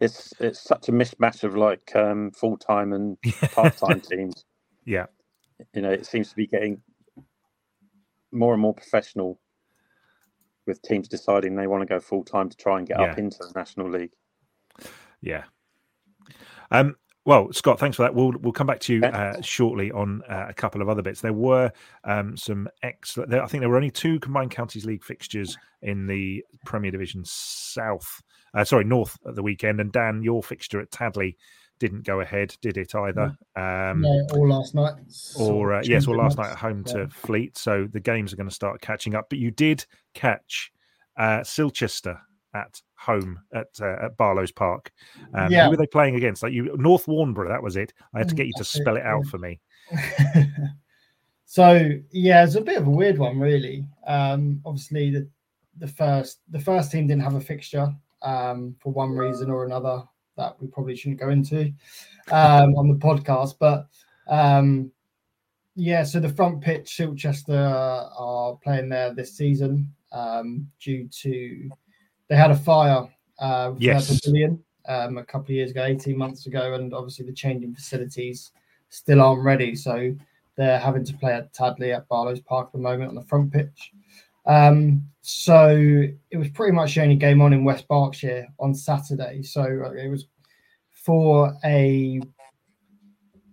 It's 0.00 0.32
it's 0.40 0.60
such 0.60 0.88
a 0.88 0.92
mismatch 0.92 1.44
of 1.44 1.56
like 1.56 1.94
um, 1.94 2.30
full-time 2.32 2.92
and 2.92 3.16
part-time 3.52 4.00
teams. 4.00 4.44
yeah 4.84 5.06
you 5.74 5.82
know, 5.82 5.90
it 5.90 6.06
seems 6.06 6.28
to 6.30 6.36
be 6.36 6.46
getting 6.46 6.80
more 8.32 8.52
and 8.52 8.62
more 8.62 8.74
professional 8.74 9.38
with 10.66 10.80
teams 10.82 11.08
deciding 11.08 11.56
they 11.56 11.66
want 11.66 11.82
to 11.82 11.86
go 11.86 12.00
full 12.00 12.24
time 12.24 12.48
to 12.48 12.56
try 12.56 12.78
and 12.78 12.86
get 12.86 12.98
up 12.98 13.18
into 13.18 13.38
the 13.38 13.52
National 13.54 13.90
League. 13.90 14.12
yeah 15.20 15.44
um 16.70 16.96
well, 17.24 17.52
Scott, 17.52 17.78
thanks 17.78 17.96
for 17.96 18.02
that. 18.02 18.16
We'll 18.16 18.32
we'll 18.40 18.52
come 18.52 18.66
back 18.66 18.80
to 18.80 18.94
you 18.94 19.04
uh, 19.04 19.40
shortly 19.42 19.92
on 19.92 20.22
uh, 20.28 20.46
a 20.48 20.52
couple 20.52 20.82
of 20.82 20.88
other 20.88 21.02
bits. 21.02 21.20
There 21.20 21.32
were 21.32 21.70
um, 22.02 22.36
some 22.36 22.68
excellent. 22.82 23.30
There, 23.30 23.40
I 23.40 23.46
think 23.46 23.60
there 23.60 23.68
were 23.68 23.76
only 23.76 23.92
two 23.92 24.18
combined 24.18 24.50
counties 24.50 24.84
league 24.84 25.04
fixtures 25.04 25.56
in 25.82 26.08
the 26.08 26.44
Premier 26.66 26.90
Division 26.90 27.22
South. 27.24 28.20
Uh, 28.54 28.64
sorry, 28.64 28.84
North 28.84 29.18
at 29.26 29.34
the 29.34 29.42
weekend. 29.42 29.80
And 29.80 29.90
Dan, 29.92 30.22
your 30.22 30.42
fixture 30.42 30.80
at 30.80 30.90
Tadley 30.90 31.36
didn't 31.78 32.04
go 32.04 32.20
ahead, 32.20 32.54
did 32.60 32.76
it 32.76 32.94
either? 32.94 33.36
Um, 33.56 34.02
no, 34.02 34.26
all 34.34 34.48
last 34.48 34.74
night. 34.74 34.94
or 35.36 35.72
uh, 35.74 35.82
yes, 35.84 36.06
or 36.06 36.16
last 36.16 36.38
night 36.38 36.50
at 36.52 36.58
home 36.58 36.84
Yeah. 36.86 36.92
to 36.92 37.08
Fleet. 37.08 37.56
So 37.58 37.88
the 37.90 37.98
games 38.00 38.32
are 38.32 38.36
going 38.36 38.48
to 38.48 38.54
start 38.54 38.80
catching 38.80 39.14
up. 39.14 39.26
But 39.30 39.38
you 39.38 39.50
did 39.50 39.84
catch 40.14 40.72
uh, 41.16 41.40
Silchester 41.40 42.18
at 42.54 42.80
home 42.96 43.40
at 43.54 43.68
uh, 43.80 43.96
at 44.04 44.16
Barlow's 44.16 44.52
Park. 44.52 44.92
Um, 45.34 45.50
Yeah. 45.50 45.64
Who 45.64 45.70
were 45.70 45.76
they 45.76 45.86
playing 45.86 46.14
against? 46.16 46.42
Like 46.42 46.52
you, 46.52 46.76
North 46.76 47.06
Warnborough. 47.06 47.48
That 47.48 47.62
was 47.62 47.76
it. 47.76 47.92
I 48.14 48.18
had 48.18 48.28
to 48.28 48.34
Mm, 48.34 48.36
get 48.38 48.46
you 48.48 48.52
to 48.58 48.64
spell 48.64 48.96
it 48.96 49.02
out 49.04 49.26
for 49.26 49.38
me. 49.38 49.58
so 51.46 51.90
yeah, 52.12 52.44
it's 52.44 52.54
a 52.54 52.60
bit 52.60 52.78
of 52.78 52.86
a 52.86 52.90
weird 52.90 53.18
one, 53.18 53.38
really. 53.38 53.84
Um, 54.06 54.60
obviously, 54.64 55.10
the 55.10 55.28
the 55.78 55.88
first 55.88 56.40
the 56.50 56.60
first 56.60 56.92
team 56.92 57.06
didn't 57.06 57.22
have 57.22 57.34
a 57.34 57.40
fixture 57.40 57.92
um, 58.22 58.74
for 58.80 58.92
one 58.92 59.10
reason 59.10 59.50
or 59.50 59.64
another 59.64 60.02
that 60.36 60.56
we 60.60 60.66
probably 60.66 60.96
shouldn't 60.96 61.20
go 61.20 61.28
into 61.28 61.72
um, 62.30 62.74
on 62.76 62.88
the 62.88 62.94
podcast. 62.94 63.56
But 63.58 63.86
um, 64.28 64.90
yeah, 65.74 66.02
so 66.02 66.20
the 66.20 66.28
front 66.28 66.60
pitch, 66.60 66.96
Silchester 66.98 68.10
are 68.18 68.56
playing 68.56 68.88
there 68.88 69.14
this 69.14 69.36
season 69.36 69.92
um, 70.12 70.70
due 70.80 71.08
to 71.08 71.70
they 72.28 72.36
had 72.36 72.50
a 72.50 72.56
fire 72.56 73.08
uh, 73.38 73.72
Yes. 73.78 74.20
pavilion 74.20 74.62
um, 74.88 75.18
a 75.18 75.24
couple 75.24 75.46
of 75.46 75.50
years 75.50 75.70
ago, 75.70 75.84
eighteen 75.84 76.16
months 76.16 76.46
ago, 76.46 76.74
and 76.74 76.94
obviously 76.94 77.26
the 77.26 77.32
changing 77.32 77.74
facilities 77.74 78.52
still 78.88 79.20
aren't 79.20 79.42
ready. 79.42 79.74
So 79.74 80.14
they're 80.56 80.78
having 80.78 81.04
to 81.04 81.14
play 81.14 81.32
at 81.32 81.52
Tadley 81.54 81.94
at 81.94 82.08
Barlow's 82.08 82.40
Park 82.40 82.68
at 82.68 82.72
the 82.72 82.78
moment 82.78 83.08
on 83.08 83.14
the 83.14 83.22
front 83.22 83.52
pitch. 83.52 83.92
Um, 84.46 85.08
so 85.22 85.68
it 86.30 86.36
was 86.36 86.48
pretty 86.50 86.72
much 86.72 86.94
the 86.94 87.02
only 87.02 87.16
game 87.16 87.40
on 87.40 87.52
in 87.52 87.64
West 87.64 87.86
Berkshire 87.88 88.46
on 88.58 88.74
Saturday. 88.74 89.42
So 89.42 89.62
uh, 89.62 89.92
it 89.92 90.08
was 90.08 90.26
for 90.90 91.54
a, 91.64 92.20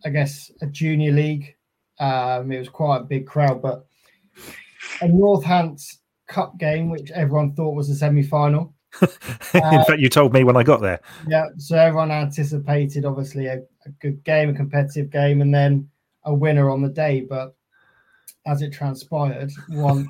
I 0.05 0.10
guess, 0.10 0.51
a 0.62 0.67
junior 0.67 1.12
league. 1.12 1.55
Um, 2.00 2.51
it 2.51 2.60
was 2.60 2.69
quite 2.69 3.01
a 3.01 3.03
big 3.03 3.27
crowd, 3.27 3.62
but 3.62 3.86
a 5.01 5.08
North 5.08 5.43
Hants 5.43 6.00
Cup 6.27 6.58
game, 6.58 6.89
which 6.89 7.12
everyone 7.12 7.53
thought 7.53 7.75
was 7.75 7.89
a 7.89 7.96
semi 7.96 8.24
final. 8.24 8.74
in 9.01 9.08
uh, 9.63 9.84
fact, 9.84 10.00
you 10.00 10.10
told 10.10 10.34
me 10.34 10.43
when 10.43 10.58
I 10.58 10.63
got 10.63 10.81
there. 10.81 11.00
Yeah, 11.27 11.48
so 11.58 11.77
everyone 11.77 12.12
anticipated 12.12 13.05
obviously 13.05 13.46
a, 13.48 13.58
a 13.86 13.89
good 14.01 14.24
game, 14.24 14.50
a 14.50 14.53
competitive 14.53 15.12
game, 15.12 15.41
and 15.41 15.53
then 15.53 15.89
a 16.24 16.34
winner 16.34 16.69
on 16.69 16.81
the 16.81 16.89
day. 16.89 17.22
But 17.22 17.55
as 18.48 18.62
it 18.62 18.72
transpired, 18.72 19.51
once 19.69 20.08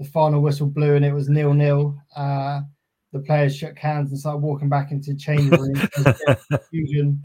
the 0.00 0.06
final 0.06 0.40
whistle 0.40 0.66
blew 0.66 0.96
and 0.96 1.04
it 1.04 1.12
was 1.12 1.28
nil 1.28 1.52
nil, 1.52 1.96
uh, 2.16 2.62
the 3.12 3.20
players 3.20 3.54
shook 3.54 3.78
hands 3.78 4.10
and 4.10 4.18
started 4.18 4.38
walking 4.38 4.70
back 4.70 4.92
into 4.92 5.14
change 5.14 5.50
room. 5.50 5.74
confusion 6.50 7.22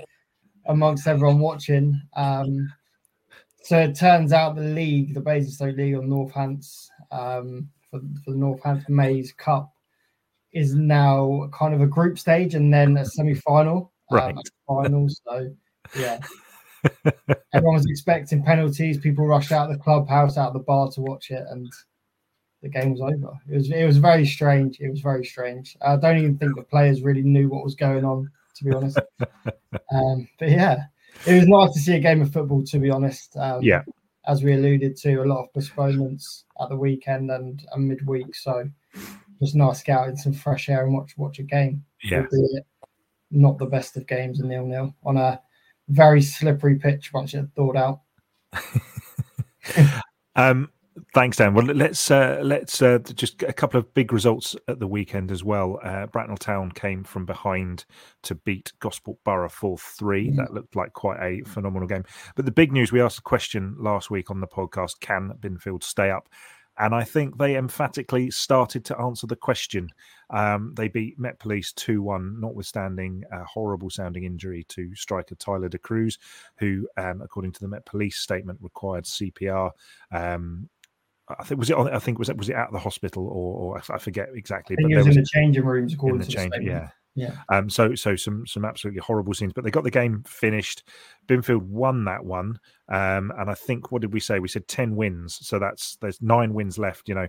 amongst 0.66 1.08
everyone 1.08 1.40
watching. 1.40 2.00
Um, 2.18 2.72
so 3.64 3.80
it 3.80 3.96
turns 3.96 4.34
out 4.34 4.56
the 4.56 4.62
league, 4.62 5.14
the 5.14 5.22
Basingstoke 5.22 5.78
League 5.78 5.96
on 5.96 6.10
North 6.10 6.34
Hants, 6.34 6.90
um, 7.12 7.70
for, 7.90 8.02
for 8.24 8.32
the 8.32 8.38
North 8.38 8.62
Hants 8.62 8.90
Maze 8.90 9.32
Cup, 9.32 9.72
is 10.52 10.76
now 10.76 11.50
kind 11.54 11.74
of 11.74 11.82
a 11.82 11.88
group 11.88 12.20
stage 12.20 12.56
and 12.56 12.74
then 12.74 12.98
a 12.98 13.06
semi 13.06 13.36
final. 13.36 13.94
Um, 14.12 14.18
right. 14.18 14.36
Um, 14.36 14.84
final. 14.84 15.08
So, 15.10 15.56
yeah. 15.98 16.20
Everyone 17.54 17.76
was 17.76 17.86
expecting 17.88 18.44
penalties. 18.44 18.98
People 18.98 19.26
rushed 19.28 19.54
out 19.54 19.72
of 19.72 19.78
the 19.78 19.84
clubhouse, 19.84 20.38
out 20.38 20.50
of 20.50 20.54
the 20.54 20.60
bar 20.60 20.92
to 20.92 21.02
watch 21.02 21.32
it, 21.32 21.44
and 21.50 21.72
the 22.66 22.80
game 22.80 22.94
was 22.94 23.02
over. 23.02 23.40
It 23.48 23.54
was 23.54 23.70
it 23.70 23.86
was 23.86 23.98
very 23.98 24.26
strange. 24.26 24.80
It 24.80 24.90
was 24.90 25.00
very 25.00 25.24
strange. 25.24 25.78
I 25.86 25.98
don't 25.98 26.18
even 26.18 26.36
think 26.40 26.56
the 26.56 26.64
players 26.64 27.04
really 27.04 27.22
knew 27.22 27.48
what 27.48 27.64
was 27.64 27.76
going 27.76 28.04
on, 28.04 28.28
to 28.56 28.64
be 28.64 28.74
honest. 28.74 28.98
um, 29.92 30.28
but 30.40 30.50
yeah, 30.50 30.86
it 31.28 31.36
was 31.36 31.48
nice 31.48 31.74
to 31.74 31.80
see 31.80 31.94
a 31.94 32.00
game 32.00 32.24
of 32.24 32.34
football. 32.34 32.64
To 32.64 32.80
be 32.80 32.90
honest, 32.90 33.38
um, 33.38 33.62
yeah. 33.62 33.84
As 34.28 34.44
we 34.44 34.54
alluded 34.54 34.98
to, 34.98 35.18
a 35.18 35.26
lot 35.26 35.44
of 35.44 35.54
postponements 35.54 36.46
at 36.60 36.70
the 36.70 36.76
weekend 36.76 37.30
and, 37.30 37.64
and 37.72 37.88
midweek. 37.88 38.34
So 38.34 38.68
just 39.40 39.54
nice 39.54 39.80
to 39.82 39.86
get 39.86 40.00
out 40.00 40.10
in 40.10 40.18
some 40.18 40.34
fresh 40.34 40.68
air 40.68 40.84
and 40.84 40.96
watch 40.96 41.16
watch 41.16 41.38
a 41.38 41.44
game. 41.44 41.86
Yeah. 42.04 42.26
Not 43.30 43.60
the 43.60 43.68
best 43.68 43.96
of 43.98 44.08
games, 44.08 44.40
a 44.40 44.46
nil 44.48 44.66
nil 44.66 44.96
on 45.04 45.18
a 45.18 45.40
very 45.90 46.24
slippery 46.24 46.78
pitch 46.80 47.14
once 47.14 47.36
it 47.36 47.46
thawed 47.56 47.78
out. 47.78 48.02
um, 50.36 50.72
Thanks, 51.16 51.38
Dan. 51.38 51.54
Well, 51.54 51.66
let's 51.68 52.12
uh, 52.12 52.42
let's 52.44 52.82
uh, 52.82 53.00
just 53.14 53.38
get 53.38 53.50
a 53.50 53.54
couple 53.54 53.80
of 53.80 53.94
big 53.94 54.12
results 54.12 54.54
at 54.68 54.80
the 54.80 54.88
weekend 54.88 55.32
as 55.32 55.46
well. 55.46 55.80
Uh, 55.82 56.08
Bracknell 56.08 56.36
Town 56.36 56.74
came 56.74 57.06
from 57.06 57.26
behind 57.26 57.86
to 58.24 58.36
beat 58.36 58.74
Gosport 58.82 59.18
Borough 59.24 59.48
four 59.48 59.78
three. 59.78 60.30
Mm. 60.30 60.36
That 60.36 60.54
looked 60.54 60.76
like 60.76 60.92
quite 60.92 61.22
a 61.22 61.42
phenomenal 61.46 61.88
game. 61.88 62.04
But 62.36 62.44
the 62.44 62.52
big 62.52 62.74
news: 62.74 62.92
we 62.92 63.00
asked 63.00 63.20
a 63.20 63.22
question 63.22 63.78
last 63.80 64.12
week 64.12 64.30
on 64.30 64.42
the 64.42 64.48
podcast: 64.48 65.00
Can 65.00 65.32
Binfield 65.40 65.84
stay 65.84 66.12
up? 66.12 66.28
And 66.78 66.94
I 66.94 67.04
think 67.04 67.38
they 67.38 67.56
emphatically 67.56 68.30
started 68.32 68.84
to 68.86 69.00
answer 69.00 69.28
the 69.28 69.36
question. 69.38 69.90
Um, 70.30 70.74
they 70.76 70.90
beat 70.90 71.18
Met 71.18 71.40
Police 71.40 71.72
2 71.74 72.02
1, 72.02 72.42
notwithstanding 72.42 73.24
a 73.32 73.46
horrible 73.46 73.90
sounding 73.90 74.26
injury 74.26 74.66
to 74.70 74.94
striker 74.96 75.36
Tyler 75.36 75.70
De 75.70 75.78
Cruz, 75.78 76.20
who, 76.58 76.88
um, 76.98 77.22
according 77.22 77.54
to 77.54 77.62
the 77.62 77.68
Met 77.70 77.86
Police 77.86 78.18
statement, 78.18 78.60
required 78.62 79.06
CPR. 79.06 79.72
Um, 80.12 80.68
I 81.28 81.44
think 81.44 81.60
was 81.60 81.70
it. 81.70 81.76
On, 81.76 81.90
I 81.90 82.00
think 82.00 82.20
was 82.20 82.30
it 82.30 82.38
was 82.38 82.50
it 82.50 82.56
at 82.56 82.72
the 82.72 82.80
hospital 82.80 83.28
or, 83.28 83.76
or 83.76 83.82
I 83.90 83.98
forget 83.98 84.30
exactly. 84.36 84.76
I 84.76 84.78
think 84.78 84.90
but 84.90 84.94
it 84.94 84.98
was, 84.98 85.08
was 85.08 85.18
in 85.18 85.24
the 85.24 85.30
changing 85.34 85.66
rooms. 85.66 85.94
According 85.94 86.22
in 86.22 86.26
the 86.28 86.32
change, 86.32 86.54
yeah, 86.62 86.90
yeah. 87.16 87.36
Um, 87.50 87.70
so 87.70 87.96
so 87.96 88.16
some 88.16 88.46
some 88.46 88.64
absolutely 88.64 89.02
horrible 89.02 89.34
scenes, 89.34 89.54
but 89.54 89.64
they 89.64 89.72
got 89.72 89.84
the 89.84 89.92
game 89.92 90.24
finished. 90.28 90.84
Binfield 91.28 91.64
won 91.64 92.06
that 92.06 92.24
one, 92.24 92.60
um, 92.90 93.32
and 93.38 93.50
I 93.50 93.56
think 93.56 93.92
what 93.92 94.02
did 94.02 94.14
we 94.14 94.20
say? 94.20 94.40
We 94.40 94.48
said 94.48 94.68
ten 94.68 94.96
wins, 94.96 95.40
so 95.42 95.58
that's 95.58 95.96
there's 95.98 96.22
nine 96.22 96.54
wins 96.54 96.78
left. 96.78 97.10
You 97.10 97.16
know, 97.16 97.28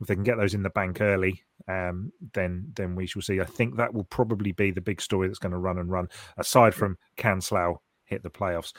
if 0.00 0.06
they 0.06 0.14
can 0.14 0.24
get 0.24 0.38
those 0.38 0.54
in 0.54 0.62
the 0.62 0.70
bank 0.70 1.00
early, 1.00 1.42
um, 1.68 2.12
then 2.32 2.72
then 2.74 2.94
we 2.94 3.06
shall 3.06 3.22
see. 3.22 3.40
I 3.40 3.44
think 3.44 3.76
that 3.76 3.92
will 3.92 4.04
probably 4.04 4.52
be 4.52 4.70
the 4.70 4.80
big 4.80 5.02
story 5.02 5.28
that's 5.28 5.38
going 5.38 5.52
to 5.52 5.58
run 5.58 5.78
and 5.78 5.90
run. 5.90 6.08
Aside 6.38 6.74
from 6.74 6.96
can 7.16 7.40
Slough 7.40 7.76
hit 8.04 8.22
the 8.22 8.30
playoffs. 8.30 8.72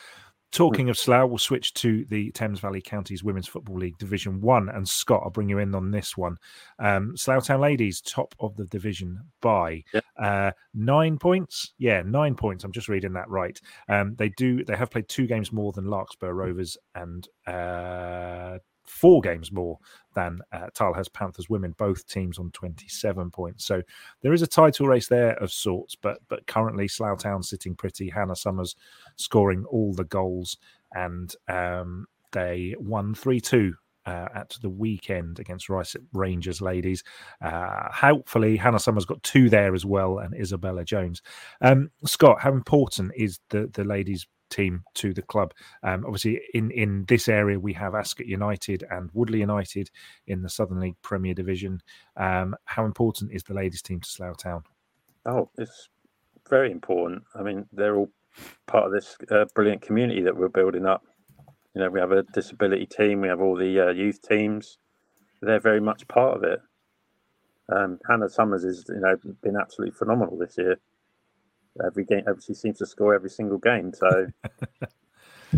Talking 0.52 0.90
of 0.90 0.98
Slough, 0.98 1.28
we'll 1.28 1.38
switch 1.38 1.74
to 1.76 2.06
the 2.06 2.32
Thames 2.32 2.60
Valley 2.60 2.82
Counties 2.82 3.24
Women's 3.24 3.48
Football 3.48 3.78
League 3.78 3.98
Division 3.98 4.40
One, 4.40 4.70
and 4.70 4.88
Scott, 4.88 5.22
I'll 5.24 5.30
bring 5.30 5.50
you 5.50 5.60
in 5.60 5.76
on 5.76 5.92
this 5.92 6.16
one. 6.16 6.38
Um, 6.80 7.18
Slough 7.18 7.46
Town 7.46 7.60
Ladies, 7.60 8.00
top 8.00 8.34
of 8.40 8.56
the 8.56 8.66
division 8.66 9.20
by 9.42 9.84
yeah. 9.94 10.02
uh, 10.18 10.52
nine 10.74 11.18
points. 11.18 11.74
Yeah, 11.78 12.04
nine 12.06 12.36
points. 12.36 12.64
I'm 12.64 12.72
just 12.72 12.88
reading 12.88 13.14
that 13.14 13.30
right. 13.30 13.60
Um, 13.90 14.16
they 14.16 14.30
do. 14.30 14.64
They 14.64 14.78
have 14.78 14.92
played 14.92 15.10
two 15.10 15.28
games 15.28 15.52
more 15.52 15.74
than 15.74 15.86
Larkspur 15.86 16.32
Rovers 16.32 16.78
and 16.96 17.28
uh, 17.48 18.60
four 18.86 19.22
games 19.22 19.52
more 19.52 19.80
than 20.14 20.40
uh, 20.52 20.68
Tilehurst 20.74 21.14
Panthers 21.14 21.50
women, 21.50 21.76
both 21.78 22.08
teams 22.08 22.40
on 22.40 22.52
27 22.52 23.32
points. 23.32 23.66
So 23.66 23.82
there 24.22 24.34
is 24.34 24.42
a 24.42 24.48
title 24.48 24.88
race 24.88 25.08
there 25.08 25.34
of 25.42 25.52
sorts, 25.52 25.96
but 25.96 26.20
but 26.28 26.48
currently 26.48 26.88
Slough 26.88 27.20
Town 27.20 27.44
sitting 27.44 27.76
pretty. 27.76 28.10
Hannah 28.10 28.36
Summers 28.36 28.76
scoring 29.18 29.66
all 29.66 29.94
the 29.94 30.06
goals, 30.06 30.58
and 30.94 31.34
um, 31.48 32.08
they 32.32 32.76
won 32.80 33.14
3 33.14 33.40
2 33.40 33.76
uh, 34.06 34.28
at 34.36 34.56
the 34.62 34.70
weekend 34.70 35.40
against 35.40 35.70
Rice 35.70 35.96
Rangers 36.14 36.62
ladies. 36.62 37.04
Uh, 37.42 37.90
hopefully, 37.92 38.58
Hannah 38.58 38.80
Summers 38.80 39.06
got 39.06 39.22
two 39.24 39.50
there 39.50 39.74
as 39.74 39.86
well, 39.86 40.20
and 40.20 40.36
Isabella 40.36 40.84
Jones. 40.84 41.22
Um, 41.62 41.90
Scott, 42.06 42.40
how 42.40 42.54
important 42.54 43.12
is 43.16 43.40
the 43.50 43.70
the 43.74 43.84
ladies 43.84 44.28
team 44.50 44.84
to 44.96 45.14
the 45.14 45.22
club. 45.22 45.54
Um, 45.84 46.04
obviously, 46.06 46.42
in 46.54 46.72
in 46.72 47.06
this 47.08 47.28
area, 47.28 47.60
we 47.60 47.74
have 47.74 47.96
Ascot 47.96 48.28
United 48.28 48.84
and 48.90 49.10
Woodley 49.14 49.40
United 49.40 49.90
in 50.28 50.42
the 50.42 50.50
Southern 50.50 50.80
League 50.80 51.02
Premier 51.02 51.34
Division. 51.34 51.82
Um, 52.18 52.56
how 52.66 52.86
important 52.86 53.32
is 53.32 53.44
the 53.44 53.54
ladies' 53.54 53.82
team 53.82 54.00
to 54.00 54.10
Slough 54.10 54.38
Town? 54.38 54.64
Oh, 55.26 55.50
it's 55.58 55.90
very 56.50 56.72
important. 56.72 57.24
I 57.34 57.42
mean, 57.42 57.66
they're 57.74 57.96
all 57.96 58.10
part 58.68 58.86
of 58.86 58.92
this 58.92 59.18
uh, 59.32 59.46
brilliant 59.56 59.82
community 59.82 60.22
that 60.22 60.36
we're 60.36 60.50
building 60.50 60.86
up. 60.86 61.04
You 61.74 61.82
know, 61.82 61.90
we 61.90 62.00
have 62.00 62.12
a 62.12 62.24
disability 62.24 62.86
team, 62.86 63.22
we 63.22 63.28
have 63.28 63.42
all 63.42 63.56
the 63.56 63.88
uh, 63.88 63.92
youth 63.92 64.22
teams. 64.22 64.78
They're 65.42 65.60
very 65.60 65.82
much 65.82 66.08
part 66.08 66.38
of 66.38 66.44
it. 66.44 66.62
Um, 67.68 68.00
Hannah 68.08 68.30
Summers 68.30 68.64
has, 68.64 68.86
you 68.88 69.00
know, 69.00 69.18
been 69.42 69.58
absolutely 69.58 69.96
phenomenal 69.98 70.38
this 70.38 70.58
year 70.58 70.80
every 71.86 72.06
game. 72.06 72.24
Obviously, 72.28 72.56
seems 72.56 72.78
to 72.80 72.86
score 72.86 73.16
every 73.16 73.30
single 73.30 73.58
game. 73.58 73.94
So. 73.94 74.28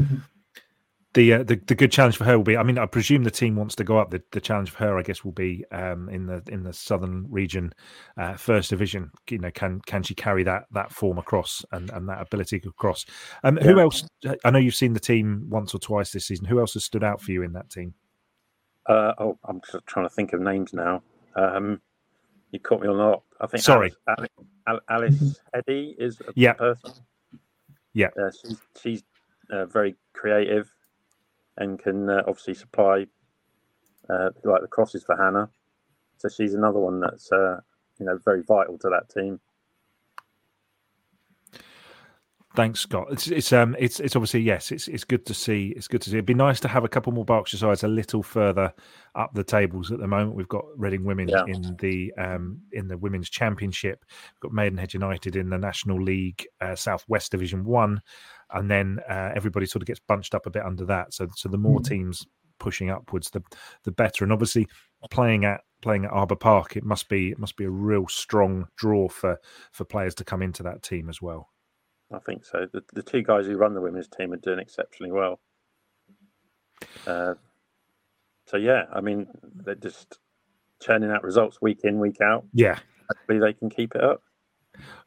the, 1.17 1.33
uh, 1.33 1.43
the 1.43 1.55
the 1.65 1.73
good 1.73 1.91
challenge 1.91 2.15
for 2.15 2.25
her 2.25 2.37
will 2.37 2.43
be. 2.43 2.57
I 2.57 2.63
mean, 2.63 2.77
I 2.77 2.85
presume 2.85 3.23
the 3.23 3.31
team 3.31 3.55
wants 3.55 3.75
to 3.77 3.83
go 3.83 3.97
up. 3.97 4.11
The, 4.11 4.21
the 4.31 4.39
challenge 4.39 4.69
for 4.69 4.79
her, 4.79 4.99
I 4.99 5.01
guess, 5.01 5.23
will 5.23 5.31
be 5.31 5.65
um, 5.71 6.09
in 6.09 6.27
the 6.27 6.43
in 6.47 6.61
the 6.63 6.73
southern 6.73 7.25
region, 7.29 7.73
uh, 8.17 8.35
first 8.35 8.69
division. 8.69 9.09
You 9.29 9.39
know, 9.39 9.49
can 9.51 9.81
can 9.81 10.03
she 10.03 10.13
carry 10.13 10.43
that 10.43 10.65
that 10.73 10.91
form 10.91 11.17
across 11.17 11.65
and, 11.71 11.89
and 11.89 12.07
that 12.07 12.21
ability 12.21 12.61
across? 12.67 13.05
Um, 13.43 13.57
yeah. 13.57 13.63
Who 13.63 13.79
else? 13.79 14.07
I 14.45 14.51
know 14.51 14.59
you've 14.59 14.75
seen 14.75 14.93
the 14.93 14.99
team 14.99 15.47
once 15.49 15.73
or 15.73 15.79
twice 15.79 16.11
this 16.11 16.27
season. 16.27 16.45
Who 16.45 16.59
else 16.59 16.75
has 16.75 16.85
stood 16.85 17.03
out 17.03 17.19
for 17.19 17.31
you 17.31 17.41
in 17.41 17.53
that 17.53 17.71
team? 17.71 17.95
Uh, 18.85 19.13
oh, 19.17 19.39
I'm 19.43 19.59
trying 19.87 20.05
to 20.05 20.13
think 20.13 20.33
of 20.33 20.39
names 20.39 20.71
now. 20.71 21.01
Um, 21.35 21.81
you 22.57 22.61
caught 22.61 22.81
me 22.81 22.87
on 22.87 22.97
that. 22.97 23.19
I 23.39 23.47
think. 23.47 23.63
Sorry, 23.63 23.93
Alice, 24.07 24.29
Alice, 24.67 24.81
Alice 24.89 25.39
Eddy 25.53 25.95
is 25.99 26.19
a 26.21 26.33
yeah. 26.35 26.53
person. 26.53 26.91
Yeah, 27.93 28.09
uh, 28.19 28.31
she's 28.31 28.57
she's 28.81 29.03
uh, 29.51 29.65
very 29.65 29.95
creative 30.13 30.69
and 31.57 31.79
can 31.79 32.09
uh, 32.09 32.23
obviously 32.27 32.53
supply 32.55 33.05
uh, 34.09 34.29
like 34.43 34.61
the 34.61 34.67
crosses 34.67 35.03
for 35.03 35.15
Hannah. 35.15 35.49
So 36.17 36.29
she's 36.29 36.53
another 36.53 36.79
one 36.79 36.99
that's 36.99 37.31
uh, 37.31 37.59
you 37.99 38.05
know 38.05 38.19
very 38.25 38.41
vital 38.41 38.77
to 38.79 38.89
that 38.89 39.09
team. 39.09 39.39
Thanks, 42.57 42.79
Scott. 42.79 43.09
It's 43.11 43.27
it's 43.27 43.53
um 43.53 43.75
it's 43.77 43.99
it's 43.99 44.15
obviously 44.15 44.39
yes, 44.39 44.71
it's 44.71 44.87
it's 44.87 45.03
good 45.03 45.27
to 45.27 45.35
see. 45.35 45.75
It's 45.77 45.87
good 45.87 46.01
to 46.01 46.09
see. 46.09 46.15
It'd 46.15 46.25
be 46.25 46.33
nice 46.33 46.59
to 46.61 46.67
have 46.67 46.83
a 46.83 46.87
couple 46.89 47.13
more 47.13 47.23
Berkshire 47.23 47.57
sides 47.57 47.83
a 47.83 47.87
little 47.87 48.23
further 48.23 48.73
up 49.13 49.31
the 49.35 49.43
tables. 49.43 49.91
At 49.91 49.99
the 49.99 50.07
moment, 50.07 50.35
we've 50.35 50.47
got 50.47 50.65
Reading 50.75 51.05
Women 51.05 51.27
yeah. 51.27 51.43
in 51.45 51.77
the 51.79 52.11
um 52.17 52.59
in 52.71 52.87
the 52.87 52.97
Women's 52.97 53.29
Championship. 53.29 54.03
We've 54.09 54.49
got 54.49 54.53
Maidenhead 54.53 54.95
United 54.95 55.35
in 55.35 55.51
the 55.51 55.59
National 55.59 56.01
League 56.01 56.47
uh, 56.59 56.73
Southwest 56.73 57.29
Division 57.29 57.63
One, 57.63 58.01
and 58.51 58.71
then 58.71 59.01
uh, 59.07 59.33
everybody 59.35 59.67
sort 59.67 59.83
of 59.83 59.87
gets 59.87 59.99
bunched 59.99 60.33
up 60.33 60.47
a 60.47 60.49
bit 60.49 60.65
under 60.65 60.85
that. 60.85 61.13
So 61.13 61.27
so 61.35 61.49
the 61.49 61.59
more 61.59 61.79
mm. 61.79 61.87
teams 61.87 62.25
pushing 62.57 62.89
upwards, 62.89 63.29
the 63.29 63.43
the 63.83 63.91
better. 63.91 64.23
And 64.25 64.33
obviously, 64.33 64.67
playing 65.11 65.45
at 65.45 65.61
playing 65.83 66.05
at 66.05 66.11
Arbour 66.11 66.35
Park, 66.35 66.75
it 66.75 66.83
must 66.83 67.07
be 67.07 67.29
it 67.29 67.37
must 67.37 67.55
be 67.55 67.65
a 67.65 67.69
real 67.69 68.07
strong 68.07 68.65
draw 68.77 69.09
for 69.09 69.39
for 69.73 69.85
players 69.85 70.15
to 70.15 70.25
come 70.25 70.41
into 70.41 70.63
that 70.63 70.81
team 70.81 71.07
as 71.07 71.21
well. 71.21 71.49
I 72.11 72.19
think 72.19 72.45
so. 72.45 72.67
The, 72.71 72.83
the 72.93 73.03
two 73.03 73.21
guys 73.21 73.45
who 73.45 73.57
run 73.57 73.73
the 73.73 73.81
women's 73.81 74.07
team 74.07 74.33
are 74.33 74.37
doing 74.37 74.59
exceptionally 74.59 75.11
well. 75.11 75.39
Uh, 77.05 77.33
so 78.45 78.57
yeah, 78.57 78.83
I 78.93 79.01
mean, 79.01 79.27
they're 79.43 79.75
just 79.75 80.19
churning 80.81 81.11
out 81.11 81.23
results 81.23 81.61
week 81.61 81.81
in, 81.83 81.99
week 81.99 82.21
out. 82.21 82.45
Yeah, 82.53 82.79
hopefully 83.09 83.39
they 83.39 83.53
can 83.53 83.69
keep 83.69 83.95
it 83.95 84.03
up. 84.03 84.23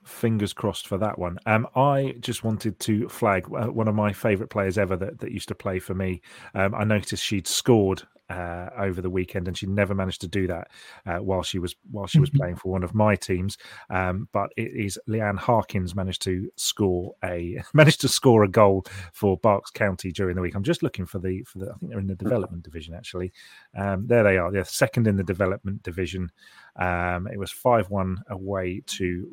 Fingers 0.05 0.53
crossed 0.53 0.87
for 0.87 0.99
that 0.99 1.19
one. 1.19 1.39
Um, 1.47 1.67
I 1.77 2.15
just 2.21 2.43
wanted 2.43 2.79
to 2.81 3.09
flag 3.09 3.47
uh, 3.47 3.67
one 3.67 3.89
of 3.89 3.95
my 3.95 4.13
favourite 4.13 4.51
players 4.51 4.79
ever 4.79 4.97
that, 4.97 5.21
that 5.21 5.33
used 5.33 5.49
to 5.49 5.55
play 5.55 5.79
for 5.79 5.95
me. 5.95 6.23
Um, 6.55 6.75
I 6.75 6.85
noticed 6.85 7.23
she'd 7.23 7.47
scored 7.47 8.03
uh, 8.31 8.71
over 8.79 9.03
the 9.03 9.11
weekend, 9.11 9.49
and 9.49 9.59
she 9.59 9.67
never 9.67 9.95
managed 9.95 10.21
to 10.21 10.29
do 10.29 10.47
that 10.47 10.69
uh, 11.05 11.19
while 11.19 11.43
she 11.43 11.59
was 11.59 11.75
while 11.91 12.07
she 12.07 12.21
was 12.21 12.31
mm-hmm. 12.31 12.39
playing 12.39 12.57
for 12.57 12.71
one 12.71 12.85
of 12.85 12.95
my 12.95 13.17
teams. 13.17 13.59
Um, 13.91 14.29
but 14.33 14.51
it 14.57 14.71
is 14.73 14.99
Leanne 15.09 15.39
Harkins 15.39 15.95
managed 15.95 16.23
to 16.23 16.51
score 16.57 17.15
a 17.25 17.61
managed 17.75 18.01
to 18.03 18.09
score 18.09 18.45
a 18.45 18.49
goal 18.49 18.87
for 19.13 19.37
Berks 19.37 19.71
County 19.71 20.13
during 20.13 20.37
the 20.37 20.43
week. 20.43 20.55
I'm 20.55 20.63
just 20.63 20.83
looking 20.83 21.07
for 21.07 21.19
the 21.19 21.43
for 21.43 21.59
the 21.59 21.71
I 21.71 21.75
think 21.75 21.91
they're 21.91 21.99
in 21.99 22.07
the 22.07 22.15
development 22.15 22.63
division 22.63 22.95
actually. 22.95 23.33
Um, 23.77 24.07
there 24.07 24.23
they 24.23 24.39
are. 24.39 24.53
They're 24.53 24.65
second 24.65 25.09
in 25.09 25.17
the 25.17 25.25
development 25.25 25.83
division. 25.83 26.31
Um, 26.77 27.27
it 27.27 27.39
was 27.39 27.51
five 27.51 27.91
one 27.91 28.23
away 28.29 28.83
to 28.87 29.29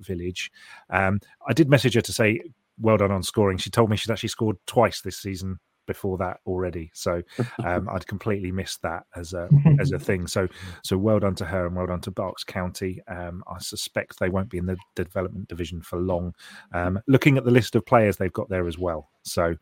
Village. 0.00 0.50
Um, 0.90 1.20
I 1.46 1.52
did 1.52 1.68
message 1.68 1.94
her 1.94 2.00
to 2.00 2.12
say 2.12 2.40
well 2.80 2.96
done 2.96 3.12
on 3.12 3.22
scoring. 3.22 3.58
She 3.58 3.70
told 3.70 3.90
me 3.90 3.96
she's 3.96 4.10
actually 4.10 4.30
scored 4.30 4.56
twice 4.66 5.00
this 5.00 5.18
season 5.18 5.58
before 5.86 6.18
that 6.18 6.38
already. 6.46 6.90
So 6.94 7.22
um, 7.64 7.88
I'd 7.90 8.06
completely 8.06 8.52
missed 8.52 8.82
that 8.82 9.04
as 9.16 9.32
a 9.32 9.48
as 9.80 9.92
a 9.92 9.98
thing. 9.98 10.26
So 10.26 10.48
so 10.82 10.96
well 10.96 11.18
done 11.18 11.34
to 11.36 11.44
her 11.44 11.66
and 11.66 11.76
well 11.76 11.86
done 11.86 12.00
to 12.02 12.10
Berks 12.10 12.44
County. 12.44 13.00
Um, 13.08 13.42
I 13.46 13.58
suspect 13.58 14.18
they 14.18 14.28
won't 14.28 14.50
be 14.50 14.58
in 14.58 14.66
the, 14.66 14.76
the 14.96 15.04
development 15.04 15.48
division 15.48 15.82
for 15.82 15.98
long. 15.98 16.34
Um, 16.72 17.00
looking 17.06 17.36
at 17.36 17.44
the 17.44 17.50
list 17.50 17.74
of 17.76 17.86
players 17.86 18.16
they've 18.16 18.32
got 18.32 18.48
there 18.48 18.66
as 18.66 18.78
well. 18.78 19.10
So 19.22 19.56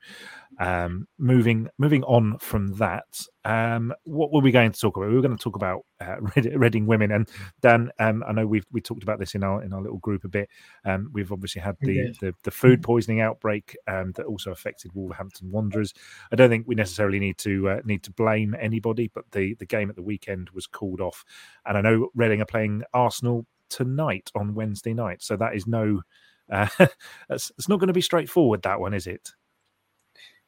um, 0.58 1.06
moving 1.18 1.68
moving 1.78 2.02
on 2.04 2.38
from 2.38 2.74
that, 2.74 3.04
um, 3.44 3.92
what 4.04 4.32
were 4.32 4.40
we 4.40 4.50
going 4.50 4.72
to 4.72 4.80
talk 4.80 4.96
about? 4.96 5.08
We 5.08 5.16
were 5.16 5.22
going 5.22 5.36
to 5.36 5.42
talk 5.42 5.56
about 5.56 5.84
uh, 6.02 6.16
Reading 6.56 6.86
women, 6.86 7.12
and 7.12 7.28
Dan, 7.60 7.90
um, 7.98 8.24
I 8.26 8.32
know 8.32 8.46
we've 8.46 8.66
we 8.72 8.80
talked 8.80 9.02
about 9.02 9.18
this 9.18 9.34
in 9.34 9.44
our 9.44 9.62
in 9.62 9.72
our 9.72 9.80
little 9.80 9.98
group 9.98 10.24
a 10.24 10.28
bit. 10.28 10.48
Um, 10.84 11.10
we've 11.12 11.32
obviously 11.32 11.62
had 11.62 11.76
the, 11.80 12.14
the, 12.20 12.34
the 12.42 12.50
food 12.50 12.82
poisoning 12.82 13.20
outbreak 13.20 13.76
um, 13.86 14.12
that 14.12 14.26
also 14.26 14.50
affected 14.50 14.92
Wolverhampton 14.94 15.50
Wanderers. 15.50 15.94
I 16.32 16.36
don't 16.36 16.50
think 16.50 16.66
we 16.66 16.74
necessarily 16.74 17.18
need 17.18 17.38
to 17.38 17.68
uh, 17.68 17.80
need 17.84 18.02
to 18.04 18.10
blame 18.10 18.56
anybody, 18.60 19.10
but 19.14 19.30
the 19.32 19.54
the 19.54 19.66
game 19.66 19.90
at 19.90 19.96
the 19.96 20.02
weekend 20.02 20.50
was 20.50 20.66
called 20.66 21.00
off, 21.00 21.24
and 21.66 21.76
I 21.76 21.80
know 21.80 22.10
Reading 22.14 22.42
are 22.42 22.46
playing 22.46 22.82
Arsenal 22.92 23.46
tonight 23.68 24.30
on 24.34 24.54
Wednesday 24.54 24.94
night, 24.94 25.22
so 25.22 25.36
that 25.36 25.54
is 25.54 25.66
no. 25.66 26.02
Uh, 26.50 26.68
it's, 27.30 27.50
it's 27.56 27.68
not 27.68 27.78
going 27.78 27.86
to 27.86 27.94
be 27.94 28.00
straightforward 28.00 28.62
that 28.62 28.78
one, 28.78 28.92
is 28.92 29.06
it? 29.06 29.30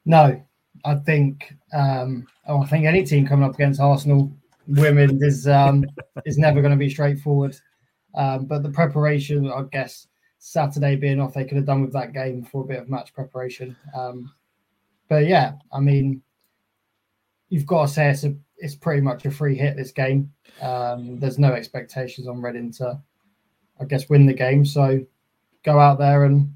No, 0.05 0.43
I 0.83 0.95
think 0.95 1.55
um, 1.73 2.27
oh, 2.47 2.61
I 2.61 2.67
think 2.67 2.85
any 2.85 3.03
team 3.03 3.25
coming 3.25 3.47
up 3.47 3.55
against 3.55 3.79
Arsenal 3.79 4.31
women 4.67 5.19
is 5.21 5.47
um, 5.47 5.85
is 6.25 6.37
never 6.37 6.61
going 6.61 6.71
to 6.71 6.77
be 6.77 6.89
straightforward. 6.89 7.55
Um, 8.15 8.45
but 8.45 8.63
the 8.63 8.69
preparation, 8.69 9.51
I 9.51 9.63
guess, 9.71 10.07
Saturday 10.39 10.95
being 10.95 11.19
off, 11.19 11.33
they 11.33 11.43
could 11.43 11.57
have 11.57 11.65
done 11.65 11.81
with 11.81 11.93
that 11.93 12.13
game 12.13 12.43
for 12.43 12.63
a 12.63 12.67
bit 12.67 12.79
of 12.79 12.89
match 12.89 13.13
preparation. 13.13 13.75
Um, 13.95 14.31
but 15.09 15.27
yeah, 15.27 15.53
I 15.73 15.79
mean, 15.79 16.21
you've 17.49 17.65
got 17.65 17.87
to 17.87 17.93
say 17.93 18.09
it's 18.09 18.23
a, 18.23 18.33
it's 18.57 18.75
pretty 18.75 19.01
much 19.01 19.25
a 19.25 19.31
free 19.31 19.55
hit 19.55 19.75
this 19.75 19.91
game. 19.91 20.31
Um, 20.61 21.19
there's 21.19 21.37
no 21.37 21.53
expectations 21.53 22.27
on 22.27 22.41
Reading 22.41 22.71
to, 22.73 23.01
I 23.81 23.85
guess, 23.85 24.09
win 24.09 24.25
the 24.25 24.33
game. 24.33 24.65
So 24.65 25.05
go 25.63 25.79
out 25.79 25.99
there 25.99 26.23
and 26.23 26.53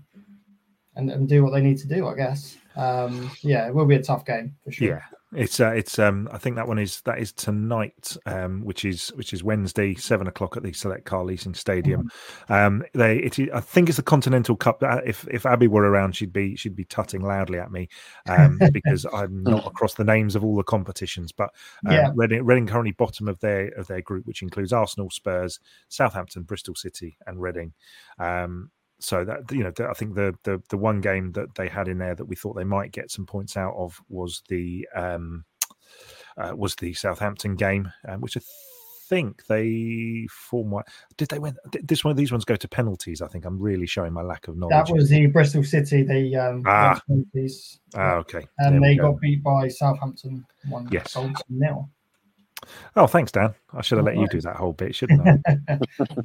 and, 0.96 1.12
and 1.12 1.30
do 1.30 1.44
what 1.44 1.52
they 1.52 1.62
need 1.62 1.78
to 1.78 1.88
do, 1.88 2.08
I 2.08 2.16
guess 2.16 2.58
um, 2.80 3.30
yeah, 3.42 3.68
it 3.68 3.76
will 3.76 3.86
be 3.86 3.96
a 3.96 4.02
tough 4.02 4.26
game 4.26 4.56
for 4.64 4.72
sure. 4.72 4.88
Yeah, 4.88 5.02
it's 5.36 5.60
uh, 5.60 5.70
it's 5.70 6.00
um, 6.00 6.28
I 6.32 6.40
think 6.40 6.56
that 6.56 6.68
one 6.68 6.80
is 6.80 7.02
that 7.02 7.20
is 7.20 7.32
tonight, 7.32 8.18
um, 8.26 8.64
which 8.64 8.84
is 8.84 9.10
which 9.10 9.32
is 9.32 9.44
Wednesday, 9.44 9.94
seven 9.94 10.26
o'clock 10.26 10.58
at 10.58 10.64
the 10.64 10.74
Select 10.74 11.06
Car 11.06 11.24
Leasing 11.24 11.54
Stadium. 11.54 12.10
Mm-hmm. 12.50 12.54
Um, 12.54 12.84
they 12.96 13.18
it 13.18 13.38
is, 13.38 13.50
I 13.54 13.60
think 13.60 13.90
it's 13.90 13.98
the 13.98 14.04
Continental 14.04 14.56
Cup. 14.56 14.82
Uh, 14.82 15.02
if 15.06 15.28
if 15.30 15.46
Abby 15.46 15.68
were 15.68 15.84
around, 15.84 16.16
she'd 16.16 16.34
be 16.34 16.56
she'd 16.56 16.76
be 16.76 16.86
tutting 16.86 17.22
loudly 17.22 17.60
at 17.60 17.72
me 17.72 17.90
um, 18.28 18.60
because 18.74 19.06
I'm 19.14 19.44
not 19.44 19.68
across 19.68 19.94
the 19.94 20.04
names 20.04 20.36
of 20.36 20.44
all 20.44 20.56
the 20.56 20.64
competitions. 20.64 21.32
But 21.32 21.52
um, 21.86 21.94
yeah. 21.94 22.12
Reading, 22.16 22.44
Reading 22.44 22.66
currently 22.66 22.94
bottom 22.94 23.28
of 23.28 23.40
their 23.40 23.68
of 23.70 23.86
their 23.86 24.02
group, 24.02 24.26
which 24.26 24.42
includes 24.42 24.74
Arsenal, 24.74 25.12
Spurs, 25.12 25.60
Southampton, 25.90 26.42
Bristol 26.42 26.74
City, 26.74 27.18
and 27.28 27.40
Reading. 27.40 27.74
Um, 28.18 28.72
so 29.00 29.24
that 29.24 29.52
you 29.52 29.64
know, 29.64 29.72
I 29.90 29.94
think 29.94 30.16
the, 30.16 30.36
the 30.44 30.62
the 30.70 30.78
one 30.78 31.02
game 31.02 31.32
that 31.34 31.56
they 31.56 31.68
had 31.68 31.88
in 31.88 31.98
there 31.98 32.16
that 32.16 32.26
we 32.26 32.36
thought 32.36 32.56
they 32.56 32.64
might 32.64 32.92
get 32.92 33.12
some 33.12 33.26
points 33.26 33.58
out 33.58 33.74
of 33.76 34.00
was 34.10 34.44
the 34.50 34.88
um, 34.96 35.46
uh, 36.38 36.54
was 36.56 36.76
the 36.76 36.94
Southampton 36.94 37.56
game, 37.56 37.92
um, 38.08 38.22
which 38.22 38.38
I 38.38 38.42
think 39.10 39.46
they 39.48 40.28
form 40.30 40.70
what 40.70 40.88
did 41.18 41.30
they 41.30 41.40
win? 41.40 41.56
This 41.84 42.04
one, 42.04 42.16
these 42.16 42.32
ones 42.32 42.46
go 42.46 42.56
to 42.56 42.68
penalties. 42.68 43.22
I 43.22 43.28
think 43.28 43.46
I'm 43.46 43.60
really 43.60 43.88
showing 43.88 44.14
my 44.14 44.22
lack 44.22 44.48
of 44.48 44.58
knowledge. 44.58 44.88
That 44.88 44.94
was 44.94 45.10
the 45.10 45.28
Bristol 45.28 45.64
City. 45.64 46.04
They 46.04 46.36
um, 46.36 46.64
ah. 46.66 47.00
penalties. 47.08 47.80
Ah, 47.96 48.16
okay. 48.16 48.48
And 48.60 48.84
they 48.84 48.96
go. 48.96 49.12
got 49.12 49.22
beat 49.22 49.44
by 49.44 49.68
Southampton 49.70 50.46
one 50.68 50.88
yes. 50.92 51.18
nil. 51.50 51.90
Oh, 52.98 53.08
thanks, 53.08 53.32
Dan. 53.32 53.56
I 53.74 53.82
should 53.82 53.98
have 53.98 54.06
let 54.06 54.18
you 54.18 54.28
do 54.28 54.42
that 54.42 54.58
whole 54.58 54.74
bit, 54.74 54.94
shouldn't 54.94 55.22
I? 55.26 55.80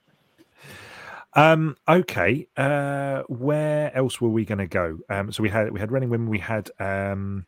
Um, 1.34 1.76
okay. 1.88 2.46
Uh, 2.56 3.22
where 3.28 3.94
else 3.96 4.20
were 4.20 4.28
we 4.28 4.44
going 4.44 4.58
to 4.58 4.66
go? 4.66 4.98
Um, 5.10 5.32
so 5.32 5.42
we 5.42 5.48
had 5.48 5.72
we 5.72 5.80
had 5.80 5.92
Reading 5.92 6.10
Women. 6.10 6.28
We 6.28 6.38
had. 6.38 6.70
Um, 6.78 7.46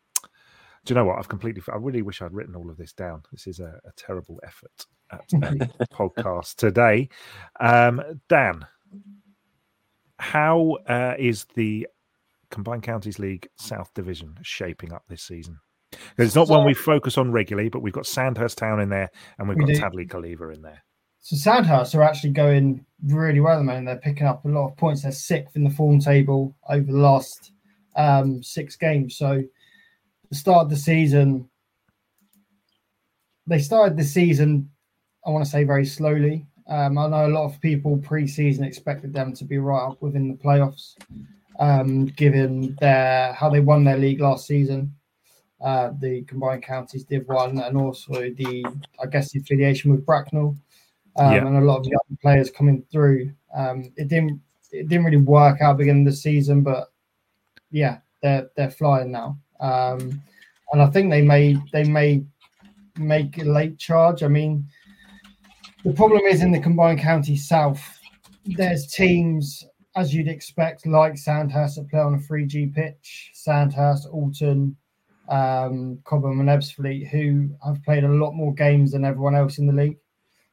do 0.85 0.95
you 0.95 0.95
know 0.95 1.05
what? 1.05 1.19
I've 1.19 1.29
completely. 1.29 1.63
I 1.73 1.77
really 1.77 2.03
wish 2.03 2.23
I'd 2.23 2.33
written 2.33 2.55
all 2.55 2.71
of 2.71 2.77
this 2.77 2.93
down. 2.93 3.23
This 3.33 3.47
is 3.47 3.61
a, 3.61 3.81
a 3.85 3.93
terrible 3.97 4.41
effort 4.45 4.87
at 5.11 5.25
a 5.81 5.87
podcast 5.87 6.57
today. 6.57 7.09
Um, 7.61 8.03
Dan, 8.29 8.67
how 10.19 10.79
uh, 10.89 11.15
is 11.19 11.47
the 11.55 11.87
Combined 12.51 12.83
Counties 12.83 13.19
League 13.19 13.49
South 13.57 13.93
Division 13.95 14.37
shaping 14.43 14.93
up 14.93 15.05
this 15.09 15.23
season? 15.23 15.59
It's 16.19 16.35
not 16.35 16.49
so, 16.49 16.55
one 16.55 16.67
we 16.67 16.75
focus 16.75 17.17
on 17.17 17.33
regularly, 17.33 17.69
but 17.69 17.81
we've 17.81 17.93
got 17.93 18.07
Sandhurst 18.07 18.59
Town 18.59 18.81
in 18.81 18.89
there, 18.89 19.11
and 19.39 19.49
we've 19.49 19.59
we 19.59 19.65
got 19.65 19.75
do. 19.75 19.81
Tadley 19.81 20.09
Calleva 20.09 20.55
in 20.55 20.63
there. 20.63 20.85
So 21.21 21.37
Sandhurst 21.37 21.95
are 21.95 22.03
actually 22.03 22.31
going 22.31 22.85
really 23.05 23.41
well 23.41 23.55
at 23.55 23.59
the 23.59 23.65
moment. 23.65 23.87
They're 23.87 23.97
picking 23.97 24.27
up 24.27 24.45
a 24.45 24.49
lot 24.49 24.69
of 24.69 24.77
points. 24.77 25.03
They're 25.03 25.13
sixth 25.13 25.57
in 25.57 25.65
the 25.65 25.71
form 25.71 26.01
table 26.01 26.57
over 26.69 26.91
the 26.91 26.99
last 26.99 27.53
um, 27.97 28.43
six 28.43 28.77
games. 28.77 29.17
So 29.17 29.43
the 30.31 30.37
start 30.37 30.65
of 30.65 30.71
the 30.71 30.77
season, 30.77 31.49
they 33.47 33.59
started 33.59 33.97
the 33.97 34.05
season, 34.05 34.71
I 35.27 35.31
want 35.31 35.45
to 35.45 35.51
say 35.51 35.65
very 35.65 35.85
slowly. 35.85 36.47
Um, 36.69 36.99
I 36.99 37.09
know 37.09 37.27
a 37.27 37.29
lot 37.29 37.47
of 37.47 37.61
people 37.61 37.97
pre-season 37.99 38.65
expected 38.65 39.13
them 39.13 39.33
to 39.35 39.45
be 39.45 39.59
right 39.59 39.87
up 39.89 40.03
within 40.03 40.29
the 40.29 40.35
playoffs, 40.35 40.97
um, 41.59 42.07
given 42.07 42.77
their 42.81 43.33
how 43.33 43.49
they 43.49 43.61
won 43.61 43.85
their 43.85 43.97
league 43.97 44.21
last 44.21 44.47
season. 44.47 44.95
Uh, 45.61 45.91
the 45.99 46.23
combined 46.23 46.63
counties 46.63 47.05
Div 47.05 47.27
One, 47.27 47.59
and 47.59 47.77
also 47.77 48.13
the 48.13 48.65
I 49.03 49.07
guess 49.07 49.33
the 49.33 49.41
affiliation 49.41 49.91
with 49.91 50.07
Bracknell 50.07 50.57
um, 51.19 51.33
yeah. 51.33 51.47
and 51.47 51.57
a 51.57 51.61
lot 51.61 51.79
of 51.79 51.87
young 51.87 52.19
players 52.21 52.51
coming 52.51 52.85
through. 52.91 53.33
Um, 53.55 53.93
it 53.97 54.09
didn't 54.09 54.41
it 54.71 54.89
didn't 54.89 55.05
really 55.05 55.17
work 55.17 55.61
out 55.61 55.79
beginning 55.79 56.07
of 56.07 56.13
the 56.13 56.17
season, 56.17 56.63
but 56.63 56.93
yeah, 57.71 57.99
they're 58.23 58.51
they're 58.57 58.71
flying 58.71 59.11
now. 59.11 59.39
Um, 59.61 60.23
and 60.73 60.83
I 60.83 60.87
think 60.87 61.11
they 61.11 61.23
may 61.23 61.57
they 61.73 61.85
may 61.85 62.25
make 62.97 63.39
a 63.39 63.45
late 63.45 63.79
charge. 63.79 64.23
I 64.23 64.29
mean, 64.29 64.67
the 65.85 65.93
problem 65.93 66.23
is 66.23 66.43
in 66.43 66.53
the 66.53 66.61
combined 66.61 67.01
county 67.01 67.37
south, 67.37 67.83
there's 68.45 68.87
teams 68.87 69.65
as 69.99 70.15
you'd 70.15 70.29
expect, 70.29 70.87
like 70.87 71.19
Sandhurst 71.19 71.77
that 71.77 71.91
play 71.91 71.99
on 71.99 72.15
a 72.15 72.19
3G 72.19 72.73
pitch, 72.73 73.33
Sandhurst, 73.35 74.07
Alton, 74.07 74.77
um, 75.29 75.99
Cobham, 76.05 76.39
and 76.39 76.49
Ebbsfleet, 76.49 77.09
who 77.09 77.51
have 77.65 77.83
played 77.83 78.05
a 78.05 78.09
lot 78.09 78.33
more 78.33 78.55
games 78.55 78.93
than 78.93 79.05
everyone 79.05 79.35
else 79.35 79.59
in 79.59 79.67
the 79.67 79.73
league. 79.73 79.99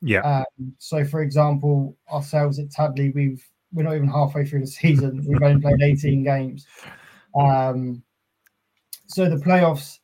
Yeah. 0.05 0.21
Um, 0.21 0.73
so, 0.77 1.03
for 1.03 1.23
example, 1.23 1.97
ourselves 2.11 2.59
at 2.59 2.69
Tadley, 2.69 3.13
we've 3.13 3.43
we're 3.73 3.83
not 3.83 3.95
even 3.95 4.07
halfway 4.07 4.45
through 4.45 4.61
the 4.61 4.67
season. 4.81 5.25
We've 5.27 5.41
only 5.41 5.61
played 5.61 5.81
18 5.81 6.23
games. 6.23 6.67
Um, 7.37 8.03
so 9.07 9.27
the 9.27 9.35
playoffs, 9.35 9.99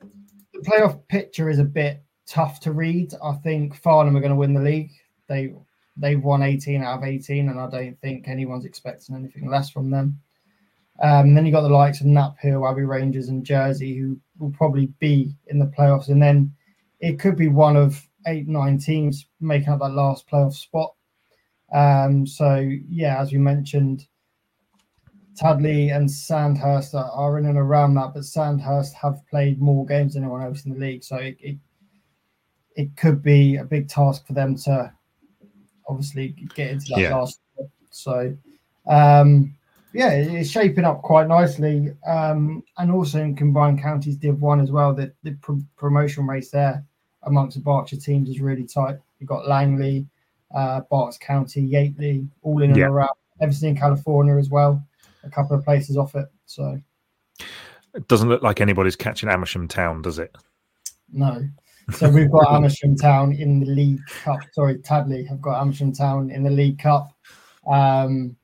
the 0.00 0.60
playoff 0.60 1.06
picture 1.08 1.50
is 1.50 1.58
a 1.58 1.64
bit 1.64 2.02
tough 2.26 2.60
to 2.60 2.72
read. 2.72 3.12
I 3.22 3.32
think 3.32 3.74
Farnham 3.74 4.16
are 4.16 4.20
going 4.20 4.30
to 4.30 4.36
win 4.36 4.54
the 4.54 4.62
league. 4.62 4.92
They 5.28 5.54
they've 5.96 6.22
won 6.22 6.42
18 6.42 6.82
out 6.82 6.98
of 6.98 7.04
18, 7.04 7.48
and 7.48 7.60
I 7.60 7.68
don't 7.68 8.00
think 8.00 8.28
anyone's 8.28 8.64
expecting 8.64 9.16
anything 9.16 9.50
less 9.50 9.70
from 9.70 9.90
them. 9.90 10.20
Um, 11.02 11.34
then 11.34 11.46
you 11.46 11.52
got 11.52 11.62
the 11.62 11.68
likes 11.68 12.00
of 12.00 12.06
Knaphill, 12.06 12.70
Abbey 12.70 12.82
Rangers, 12.82 13.28
and 13.28 13.44
Jersey, 13.44 13.96
who 13.96 14.20
will 14.38 14.50
probably 14.50 14.86
be 15.00 15.34
in 15.48 15.58
the 15.58 15.72
playoffs. 15.76 16.08
And 16.08 16.22
then 16.22 16.54
it 17.00 17.18
could 17.18 17.36
be 17.36 17.48
one 17.48 17.76
of 17.76 18.06
eight, 18.26 18.48
nine 18.48 18.78
teams 18.78 19.26
making 19.40 19.68
up 19.68 19.80
that 19.80 19.90
last 19.90 20.28
playoff 20.28 20.54
spot. 20.54 20.94
Um, 21.72 22.26
so 22.26 22.56
yeah, 22.88 23.20
as 23.20 23.32
we 23.32 23.38
mentioned, 23.38 24.06
Tadley 25.40 25.94
and 25.94 26.10
Sandhurst 26.10 26.94
are, 26.94 27.38
in 27.38 27.46
and 27.46 27.56
around 27.56 27.94
that, 27.94 28.12
but 28.12 28.24
Sandhurst 28.24 28.92
have 28.94 29.26
played 29.28 29.60
more 29.60 29.86
games 29.86 30.14
than 30.14 30.24
anyone 30.24 30.42
else 30.42 30.64
in 30.64 30.72
the 30.72 30.78
league, 30.78 31.02
so 31.02 31.16
it, 31.16 31.36
it, 31.40 31.56
it 32.76 32.96
could 32.96 33.22
be 33.22 33.56
a 33.56 33.64
big 33.64 33.88
task 33.88 34.26
for 34.26 34.32
them 34.34 34.56
to 34.56 34.92
obviously 35.88 36.34
get 36.54 36.70
into 36.70 36.86
that 36.90 37.00
yeah. 37.00 37.16
last. 37.16 37.40
So, 37.90 38.36
um, 38.86 39.54
yeah, 39.94 40.10
it's 40.10 40.50
shaping 40.50 40.84
up 40.84 41.02
quite 41.02 41.28
nicely, 41.28 41.92
um, 42.06 42.62
and 42.76 42.92
also 42.92 43.20
in 43.20 43.34
combined 43.34 43.80
counties 43.80 44.16
Div 44.16 44.40
One 44.42 44.60
as 44.60 44.70
well. 44.70 44.94
The, 44.94 45.12
the 45.22 45.36
promotion 45.76 46.26
race 46.26 46.50
there 46.50 46.84
amongst 47.24 47.56
the 47.56 47.62
Berkshire 47.62 47.96
teams 47.96 48.28
is 48.28 48.40
really 48.40 48.66
tight. 48.66 48.98
You've 49.18 49.28
got 49.28 49.48
Langley, 49.48 50.06
uh, 50.54 50.80
Berks 50.90 51.18
County, 51.18 51.68
Yateley, 51.68 52.28
all 52.42 52.62
in 52.62 52.70
and 52.70 52.78
yeah. 52.78 52.86
around. 52.86 53.10
Eversley 53.40 53.68
and 53.68 53.78
California 53.78 54.36
as 54.36 54.50
well. 54.50 54.84
A 55.24 55.30
couple 55.30 55.56
of 55.56 55.64
places 55.64 55.96
off 55.96 56.14
it. 56.14 56.26
So 56.46 56.80
it 57.94 58.08
doesn't 58.08 58.28
look 58.28 58.42
like 58.42 58.60
anybody's 58.60 58.96
catching 58.96 59.28
Amersham 59.28 59.68
Town, 59.68 60.02
does 60.02 60.18
it? 60.18 60.36
No. 61.12 61.42
So 61.92 62.08
we've 62.08 62.30
got 62.30 62.50
Amersham 62.54 62.96
Town 62.96 63.32
in 63.32 63.60
the 63.60 63.66
League 63.66 64.04
Cup. 64.22 64.40
Sorry, 64.52 64.76
Tadley 64.78 65.26
have 65.28 65.40
got 65.40 65.60
Amersham 65.60 65.92
Town 65.92 66.30
in 66.30 66.42
the 66.42 66.50
League 66.50 66.78
Cup 66.78 67.12
um, 67.66 68.36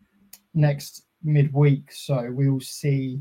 next 0.55 1.05
midweek. 1.23 1.93
So 1.93 2.31
we 2.31 2.51
will 2.51 2.61
see 2.61 3.21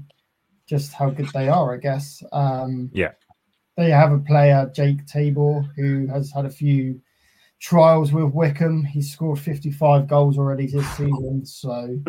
just 0.65 0.93
how 0.93 1.09
good 1.09 1.29
they 1.33 1.47
are, 1.47 1.75
I 1.75 1.77
guess. 1.77 2.23
Um, 2.31 2.89
yeah. 2.93 3.11
They 3.77 3.89
have 3.89 4.11
a 4.11 4.19
player, 4.19 4.71
Jake 4.73 5.05
Tabor, 5.05 5.61
who 5.75 6.07
has 6.07 6.31
had 6.31 6.45
a 6.45 6.49
few 6.49 7.01
trials 7.59 8.13
with 8.13 8.33
Wycombe. 8.33 8.85
He's 8.85 9.11
scored 9.11 9.39
55 9.39 10.07
goals 10.07 10.37
already 10.37 10.67
this 10.67 10.89
season. 10.95 11.45
So 11.45 11.99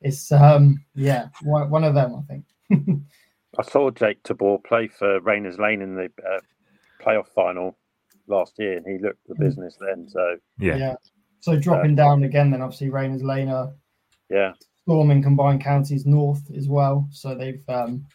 it's, 0.00 0.30
um, 0.30 0.84
yeah, 0.94 1.28
one 1.42 1.84
of 1.84 1.94
them, 1.94 2.14
I 2.16 2.32
think. 2.32 3.02
I 3.58 3.62
saw 3.62 3.90
Jake 3.90 4.22
Tabor 4.22 4.58
play 4.58 4.86
for 4.86 5.20
Rayners 5.20 5.58
Lane 5.58 5.82
in 5.82 5.96
the 5.96 6.10
uh, 6.24 6.38
playoff 7.02 7.28
final 7.28 7.76
last 8.28 8.54
year, 8.58 8.76
and 8.76 8.86
he 8.86 8.98
looked 8.98 9.26
the 9.26 9.34
mm. 9.34 9.40
business 9.40 9.76
then. 9.80 10.08
So 10.08 10.36
yeah, 10.58 10.76
yeah. 10.76 10.94
So 11.40 11.58
dropping 11.58 11.98
uh, 11.98 12.04
down 12.04 12.22
again, 12.22 12.50
then 12.50 12.62
obviously 12.62 12.90
Rayners 12.90 13.22
Lane 13.22 13.48
are 13.48 13.72
yeah 14.30 14.52
storming 14.82 15.22
combined 15.22 15.62
counties 15.62 16.06
north 16.06 16.42
as 16.56 16.68
well. 16.68 17.08
So 17.10 17.34
they've 17.34 17.62
um, 17.68 18.06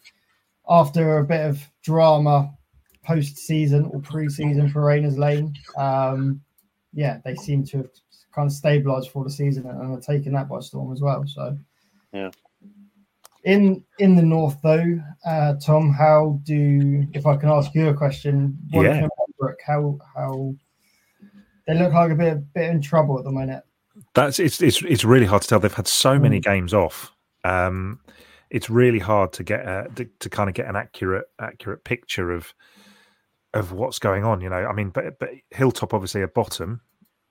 after 0.69 1.19
a 1.19 1.25
bit 1.25 1.45
of 1.45 1.59
drama 1.83 2.51
post 3.05 3.37
season 3.37 3.89
or 3.93 4.01
pre 4.01 4.29
season 4.29 4.69
for 4.69 4.83
Rayners 4.83 5.17
Lane, 5.17 5.53
um, 5.77 6.41
yeah, 6.93 7.19
they 7.23 7.35
seem 7.35 7.63
to 7.65 7.77
have 7.77 7.89
kind 8.33 8.49
of 8.49 8.53
stabilised 8.53 9.09
for 9.09 9.23
the 9.23 9.29
season 9.29 9.65
and 9.65 9.97
are 9.97 10.01
taking 10.01 10.33
that 10.33 10.49
by 10.49 10.59
storm 10.59 10.91
as 10.91 11.01
well. 11.01 11.23
So 11.27 11.57
yeah. 12.11 12.31
In 13.43 13.83
in 13.99 14.15
the 14.15 14.23
north, 14.23 14.57
though, 14.63 14.99
uh, 15.25 15.53
Tom, 15.63 15.93
how 15.93 16.39
do 16.43 17.05
if 17.13 17.27
I 17.27 17.37
can 17.37 17.49
ask 17.49 17.73
you 17.75 17.89
a 17.89 17.93
question? 17.93 18.57
Yeah. 18.71 19.07
How 19.65 19.99
how 20.15 20.55
they 21.67 21.77
look 21.77 21.93
like 21.93 22.11
a 22.11 22.15
bit 22.15 22.53
bit 22.53 22.69
in 22.71 22.81
trouble 22.81 23.17
at 23.19 23.23
the 23.23 23.31
minute. 23.31 23.63
That's 24.13 24.39
it's 24.39 24.61
it's 24.61 24.81
it's 24.81 25.05
really 25.05 25.25
hard 25.25 25.43
to 25.43 25.47
tell. 25.47 25.59
They've 25.59 25.73
had 25.73 25.87
so 25.87 26.17
many 26.17 26.39
mm. 26.39 26.43
games 26.43 26.73
off. 26.73 27.11
Um, 27.43 27.99
it's 28.49 28.69
really 28.69 28.99
hard 28.99 29.33
to 29.33 29.43
get 29.43 29.61
a, 29.61 29.87
to, 29.95 30.05
to 30.19 30.29
kind 30.29 30.49
of 30.49 30.55
get 30.55 30.67
an 30.67 30.75
accurate 30.75 31.25
accurate 31.39 31.83
picture 31.83 32.31
of 32.31 32.53
of 33.55 33.71
what's 33.71 33.97
going 33.97 34.23
on. 34.23 34.41
You 34.41 34.49
know, 34.49 34.65
I 34.65 34.73
mean, 34.73 34.89
but 34.89 35.17
but 35.19 35.29
Hilltop 35.49 35.93
obviously 35.93 36.21
a 36.21 36.27
bottom, 36.27 36.81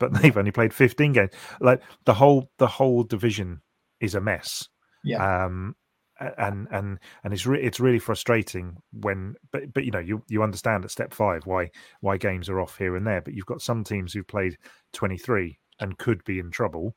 but 0.01 0.13
they've 0.21 0.37
only 0.37 0.51
played 0.51 0.75
fifteen 0.75 1.13
games. 1.13 1.31
Like 1.61 1.83
the 2.05 2.15
whole 2.15 2.51
the 2.59 2.67
whole 2.67 3.05
division 3.05 3.61
is 4.01 4.15
a 4.15 4.21
mess. 4.21 4.69
Yeah. 5.05 5.45
Um, 5.45 5.77
and 6.21 6.69
and 6.71 6.99
and 7.25 7.33
it's 7.33 7.45
re- 7.45 7.63
it's 7.63 7.81
really 7.81 7.99
frustrating 7.99 8.77
when 8.93 9.35
but 9.53 9.73
but 9.73 9.85
you 9.85 9.91
know 9.91 9.99
you 9.99 10.23
you 10.29 10.45
understand 10.45 10.85
at 10.85 10.91
step 10.91 11.13
five 11.13 11.45
why 11.45 11.69
why 12.01 12.17
games 12.17 12.49
are 12.49 12.61
off 12.61 12.79
here 12.79 12.95
and 12.95 13.05
there 13.05 13.21
but 13.21 13.35
you've 13.35 13.47
got 13.47 13.61
some 13.61 13.83
teams 13.83 14.13
who've 14.13 14.27
played 14.27 14.57
23 14.93 15.59
and 15.81 15.99
could 15.99 16.23
be 16.23 16.39
in 16.39 16.53
trouble 16.53 16.95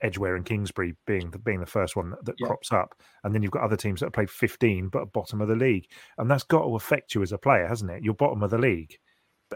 Edgware 0.00 0.36
and 0.36 0.44
Kingsbury 0.44 0.94
being 1.06 1.30
the 1.30 1.38
being 1.38 1.60
the 1.60 1.66
first 1.66 1.96
one 1.96 2.10
that, 2.10 2.24
that 2.24 2.36
yeah. 2.38 2.46
crops 2.46 2.72
up 2.72 2.94
and 3.24 3.34
then 3.34 3.42
you've 3.42 3.52
got 3.52 3.62
other 3.62 3.76
teams 3.76 4.00
that 4.00 4.06
have 4.06 4.12
played 4.12 4.30
15 4.30 4.88
but 4.88 5.12
bottom 5.12 5.40
of 5.40 5.48
the 5.48 5.56
league 5.56 5.86
and 6.18 6.30
that's 6.30 6.44
got 6.44 6.62
to 6.62 6.76
affect 6.76 7.14
you 7.14 7.22
as 7.22 7.32
a 7.32 7.38
player 7.38 7.66
hasn't 7.66 7.90
it 7.90 8.02
you're 8.02 8.14
bottom 8.14 8.42
of 8.42 8.50
the 8.50 8.58
league 8.58 8.96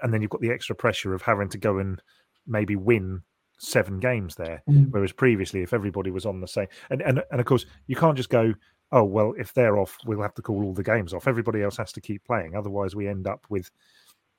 and 0.02 0.12
then 0.12 0.22
you've 0.22 0.31
got 0.31 0.40
the 0.40 0.50
extra 0.50 0.74
pressure 0.74 1.14
of 1.14 1.22
having 1.22 1.48
to 1.48 1.59
go 1.59 1.78
and 1.78 2.02
maybe 2.46 2.76
win 2.76 3.22
seven 3.59 4.00
games 4.00 4.35
there. 4.35 4.62
Mm. 4.68 4.88
Whereas 4.90 5.12
previously, 5.12 5.62
if 5.62 5.72
everybody 5.72 6.11
was 6.11 6.26
on 6.26 6.40
the 6.40 6.48
same, 6.48 6.68
and, 6.90 7.00
and 7.02 7.22
and 7.31 7.40
of 7.40 7.46
course, 7.46 7.66
you 7.87 7.96
can't 7.96 8.16
just 8.16 8.31
go, 8.31 8.55
oh 8.90 9.05
well, 9.05 9.35
if 9.38 9.55
they're 9.55 9.78
off, 9.78 9.96
we'll 10.05 10.22
have 10.22 10.35
to 10.35 10.42
call 10.42 10.64
all 10.64 10.74
the 10.74 10.83
games 10.83 11.14
off. 11.14 11.28
Everybody 11.28 11.62
else 11.62 11.76
has 11.76 11.92
to 11.92 12.00
keep 12.00 12.24
playing, 12.24 12.57
otherwise 12.57 12.94
we 12.94 13.09
end 13.09 13.26
up 13.26 13.44
with 13.48 13.70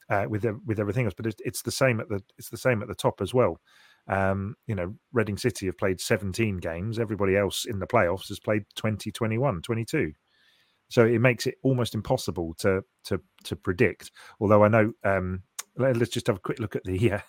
uh, 0.09 0.25
with 0.27 0.45
with 0.65 0.79
everything 0.79 1.05
else. 1.05 1.13
But 1.15 1.27
it's, 1.27 1.41
it's 1.43 1.61
the 1.61 1.71
same 1.71 1.99
at 1.99 2.09
the 2.09 2.21
it's 2.37 2.49
the 2.49 2.57
same 2.57 2.81
at 2.81 2.87
the 2.87 2.95
top 2.95 3.21
as 3.21 3.33
well. 3.33 3.59
Um, 4.07 4.55
you 4.67 4.75
know, 4.75 4.93
Reading 5.13 5.37
City 5.37 5.65
have 5.67 5.77
played 5.77 6.01
17 6.01 6.57
games. 6.57 6.99
Everybody 6.99 7.37
else 7.37 7.65
in 7.65 7.79
the 7.79 7.87
playoffs 7.87 8.27
has 8.27 8.39
played 8.39 8.63
20, 8.75 9.11
21, 9.11 9.61
22. 9.61 10.11
So 10.89 11.05
it 11.05 11.19
makes 11.19 11.47
it 11.47 11.55
almost 11.63 11.95
impossible 11.95 12.53
to 12.59 12.83
to 13.05 13.19
to 13.45 13.55
predict. 13.55 14.11
Although 14.39 14.63
I 14.63 14.67
know 14.67 14.93
um, 15.03 15.41
let's 15.77 16.11
just 16.11 16.27
have 16.27 16.37
a 16.37 16.39
quick 16.39 16.59
look 16.59 16.75
at 16.75 16.83
the 16.83 17.11
uh, 17.13 17.19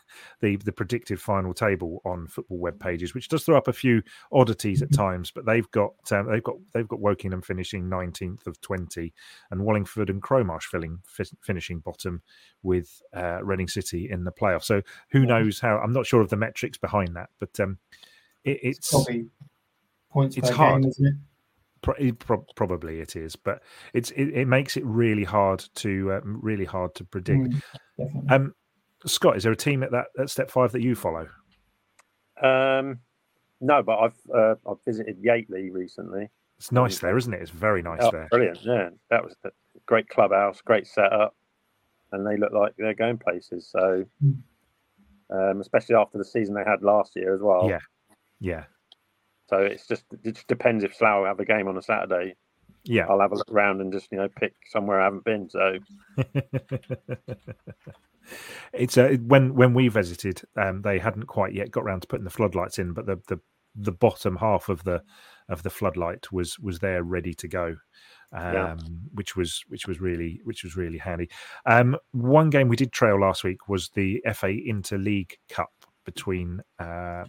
the 0.40 0.56
the 0.56 0.72
predicted 0.72 1.20
final 1.20 1.54
table 1.54 2.00
on 2.04 2.26
football 2.26 2.58
web 2.58 2.78
pages, 2.78 3.14
which 3.14 3.28
does 3.28 3.44
throw 3.44 3.56
up 3.56 3.68
a 3.68 3.72
few 3.72 4.02
oddities 4.32 4.82
at 4.82 4.92
times. 4.92 5.30
But 5.30 5.46
they've 5.46 5.70
got 5.70 5.94
um, 6.12 6.30
they've 6.30 6.42
got 6.42 6.56
they've 6.72 6.88
got 6.88 7.00
Wokingham 7.00 7.44
finishing 7.44 7.88
nineteenth 7.88 8.46
of 8.46 8.60
twenty, 8.60 9.12
and 9.50 9.64
Wallingford 9.64 10.10
and 10.10 10.22
Crowmarsh 10.22 10.64
filling, 10.64 11.00
finishing 11.40 11.80
bottom 11.80 12.22
with 12.62 13.02
uh, 13.14 13.42
Reading 13.42 13.68
City 13.68 14.10
in 14.10 14.24
the 14.24 14.32
playoff. 14.32 14.64
So 14.64 14.82
who 15.10 15.26
knows 15.26 15.60
how? 15.60 15.78
I'm 15.78 15.92
not 15.92 16.06
sure 16.06 16.20
of 16.20 16.30
the 16.30 16.36
metrics 16.36 16.78
behind 16.78 17.16
that, 17.16 17.30
but 17.38 17.58
um, 17.60 17.78
it, 18.44 18.58
it's, 18.62 18.94
it's 18.94 19.28
points 20.10 20.36
it's 20.36 20.50
hard. 20.50 20.82
Game, 20.82 20.90
isn't 20.90 21.06
it? 21.06 21.14
Probably 21.84 23.00
it 23.00 23.16
is, 23.16 23.36
but 23.36 23.62
it's 23.92 24.10
it, 24.12 24.30
it 24.30 24.48
makes 24.48 24.76
it 24.76 24.84
really 24.84 25.24
hard 25.24 25.64
to 25.76 26.12
uh, 26.12 26.20
really 26.24 26.64
hard 26.64 26.94
to 26.96 27.04
predict. 27.04 27.54
Mm, 27.98 28.32
um, 28.32 28.54
Scott, 29.06 29.36
is 29.36 29.42
there 29.42 29.52
a 29.52 29.56
team 29.56 29.82
at 29.82 29.90
that 29.92 30.06
at 30.18 30.30
step 30.30 30.50
five 30.50 30.72
that 30.72 30.82
you 30.82 30.94
follow? 30.94 31.28
Um, 32.42 33.00
no, 33.60 33.82
but 33.82 33.98
I've 33.98 34.20
uh, 34.34 34.54
I've 34.68 34.82
visited 34.84 35.22
Yateley 35.22 35.72
recently. 35.72 36.28
It's 36.58 36.72
nice 36.72 36.98
there, 36.98 37.16
isn't 37.16 37.32
it? 37.34 37.42
It's 37.42 37.50
very 37.50 37.82
nice 37.82 38.00
oh, 38.02 38.10
there. 38.10 38.28
Brilliant, 38.30 38.60
yeah. 38.62 38.90
That 39.10 39.24
was 39.24 39.34
a 39.44 39.50
great 39.86 40.08
clubhouse, 40.08 40.60
great 40.60 40.86
setup, 40.86 41.34
and 42.12 42.26
they 42.26 42.36
look 42.36 42.52
like 42.52 42.74
they're 42.78 42.94
going 42.94 43.18
places. 43.18 43.68
So, 43.70 44.04
mm. 44.24 44.36
um, 45.30 45.60
especially 45.60 45.96
after 45.96 46.16
the 46.16 46.24
season 46.24 46.54
they 46.54 46.64
had 46.64 46.82
last 46.82 47.16
year 47.16 47.34
as 47.34 47.40
well. 47.40 47.68
Yeah, 47.68 47.80
yeah. 48.40 48.64
So 49.54 49.60
it's 49.60 49.86
just 49.86 50.04
it 50.24 50.34
just 50.34 50.48
depends 50.48 50.82
if 50.82 50.96
Slough 50.96 51.26
have 51.26 51.38
a 51.38 51.44
game 51.44 51.68
on 51.68 51.76
a 51.76 51.82
Saturday. 51.82 52.34
Yeah, 52.82 53.06
I'll 53.08 53.20
have 53.20 53.30
a 53.30 53.36
look 53.36 53.52
around 53.52 53.80
and 53.80 53.92
just 53.92 54.08
you 54.10 54.18
know 54.18 54.28
pick 54.28 54.52
somewhere 54.68 55.00
I 55.00 55.04
haven't 55.04 55.24
been. 55.24 55.48
So 55.48 55.78
it's 58.72 58.98
uh, 58.98 59.16
when 59.24 59.54
when 59.54 59.72
we 59.72 59.86
visited, 59.86 60.42
um, 60.56 60.82
they 60.82 60.98
hadn't 60.98 61.26
quite 61.26 61.54
yet 61.54 61.70
got 61.70 61.84
around 61.84 62.00
to 62.00 62.08
putting 62.08 62.24
the 62.24 62.30
floodlights 62.30 62.80
in, 62.80 62.94
but 62.94 63.06
the 63.06 63.20
the 63.28 63.38
the 63.76 63.92
bottom 63.92 64.36
half 64.36 64.68
of 64.68 64.82
the 64.82 65.02
of 65.48 65.62
the 65.62 65.70
floodlight 65.70 66.32
was 66.32 66.58
was 66.58 66.80
there 66.80 67.04
ready 67.04 67.34
to 67.34 67.46
go. 67.46 67.76
Um, 68.32 68.52
yeah. 68.52 68.76
which 69.12 69.36
was 69.36 69.62
which 69.68 69.86
was 69.86 70.00
really 70.00 70.40
which 70.42 70.64
was 70.64 70.76
really 70.76 70.98
handy. 70.98 71.30
Um, 71.64 71.96
one 72.10 72.50
game 72.50 72.66
we 72.66 72.74
did 72.74 72.90
trail 72.90 73.20
last 73.20 73.44
week 73.44 73.68
was 73.68 73.90
the 73.90 74.20
FA 74.34 74.48
Interleague 74.48 75.34
Cup 75.48 75.70
between 76.04 76.60
uh, 76.80 77.24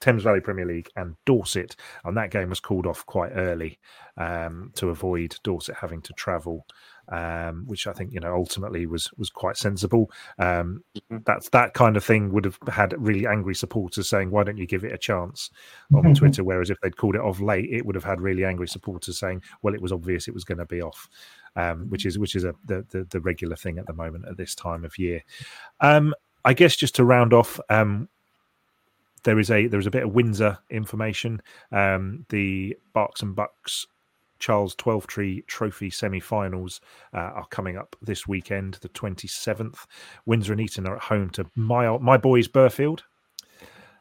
Thames 0.00 0.22
Valley 0.22 0.40
Premier 0.40 0.66
League 0.66 0.88
and 0.96 1.14
Dorset, 1.26 1.76
and 2.04 2.16
that 2.16 2.30
game 2.30 2.48
was 2.48 2.60
called 2.60 2.86
off 2.86 3.04
quite 3.06 3.32
early 3.34 3.78
um, 4.16 4.72
to 4.76 4.88
avoid 4.88 5.36
Dorset 5.42 5.76
having 5.78 6.00
to 6.02 6.12
travel, 6.14 6.66
um, 7.08 7.64
which 7.66 7.86
I 7.86 7.92
think 7.92 8.12
you 8.12 8.20
know 8.20 8.34
ultimately 8.34 8.86
was 8.86 9.10
was 9.18 9.30
quite 9.30 9.56
sensible. 9.56 10.10
Um, 10.38 10.82
mm-hmm. 10.96 11.18
That's 11.26 11.48
that 11.50 11.74
kind 11.74 11.96
of 11.96 12.04
thing 12.04 12.32
would 12.32 12.44
have 12.44 12.58
had 12.68 12.94
really 12.98 13.26
angry 13.26 13.54
supporters 13.54 14.08
saying, 14.08 14.30
"Why 14.30 14.42
don't 14.42 14.58
you 14.58 14.66
give 14.66 14.84
it 14.84 14.92
a 14.92 14.98
chance?" 14.98 15.50
on 15.94 16.14
Twitter. 16.14 16.44
Whereas 16.44 16.70
if 16.70 16.80
they'd 16.80 16.96
called 16.96 17.16
it 17.16 17.20
off 17.20 17.40
late, 17.40 17.68
it 17.70 17.84
would 17.84 17.94
have 17.94 18.04
had 18.04 18.20
really 18.20 18.44
angry 18.44 18.68
supporters 18.68 19.18
saying, 19.18 19.42
"Well, 19.62 19.74
it 19.74 19.82
was 19.82 19.92
obvious 19.92 20.28
it 20.28 20.34
was 20.34 20.44
going 20.44 20.58
to 20.58 20.66
be 20.66 20.82
off." 20.82 21.08
Um, 21.56 21.90
which 21.90 22.06
is 22.06 22.16
which 22.18 22.36
is 22.36 22.44
a, 22.44 22.54
the, 22.64 22.86
the, 22.90 23.04
the 23.10 23.20
regular 23.20 23.56
thing 23.56 23.78
at 23.78 23.86
the 23.86 23.92
moment 23.92 24.24
at 24.28 24.36
this 24.36 24.54
time 24.54 24.84
of 24.84 24.98
year. 24.98 25.22
Um, 25.80 26.14
I 26.44 26.54
guess 26.54 26.76
just 26.76 26.94
to 26.94 27.04
round 27.04 27.34
off, 27.34 27.60
um, 27.68 28.08
there 29.24 29.38
is 29.38 29.50
a 29.50 29.66
there 29.66 29.80
is 29.80 29.86
a 29.86 29.90
bit 29.90 30.04
of 30.04 30.14
Windsor 30.14 30.58
information. 30.70 31.42
Um, 31.72 32.26
the 32.28 32.76
Berks 32.94 33.22
and 33.22 33.34
Bucks 33.34 33.86
Charles 34.38 34.74
Twelvetree 34.74 35.46
Trophy 35.46 35.90
semi-finals 35.90 36.80
uh, 37.12 37.18
are 37.18 37.46
coming 37.48 37.76
up 37.76 37.94
this 38.00 38.26
weekend, 38.26 38.74
the 38.80 38.88
twenty 38.88 39.28
seventh. 39.28 39.86
Windsor 40.26 40.52
and 40.52 40.60
Eton 40.60 40.86
are 40.86 40.96
at 40.96 41.02
home 41.02 41.30
to 41.30 41.44
my 41.54 41.98
my 41.98 42.16
boys 42.16 42.48
Burghfield. 42.48 43.02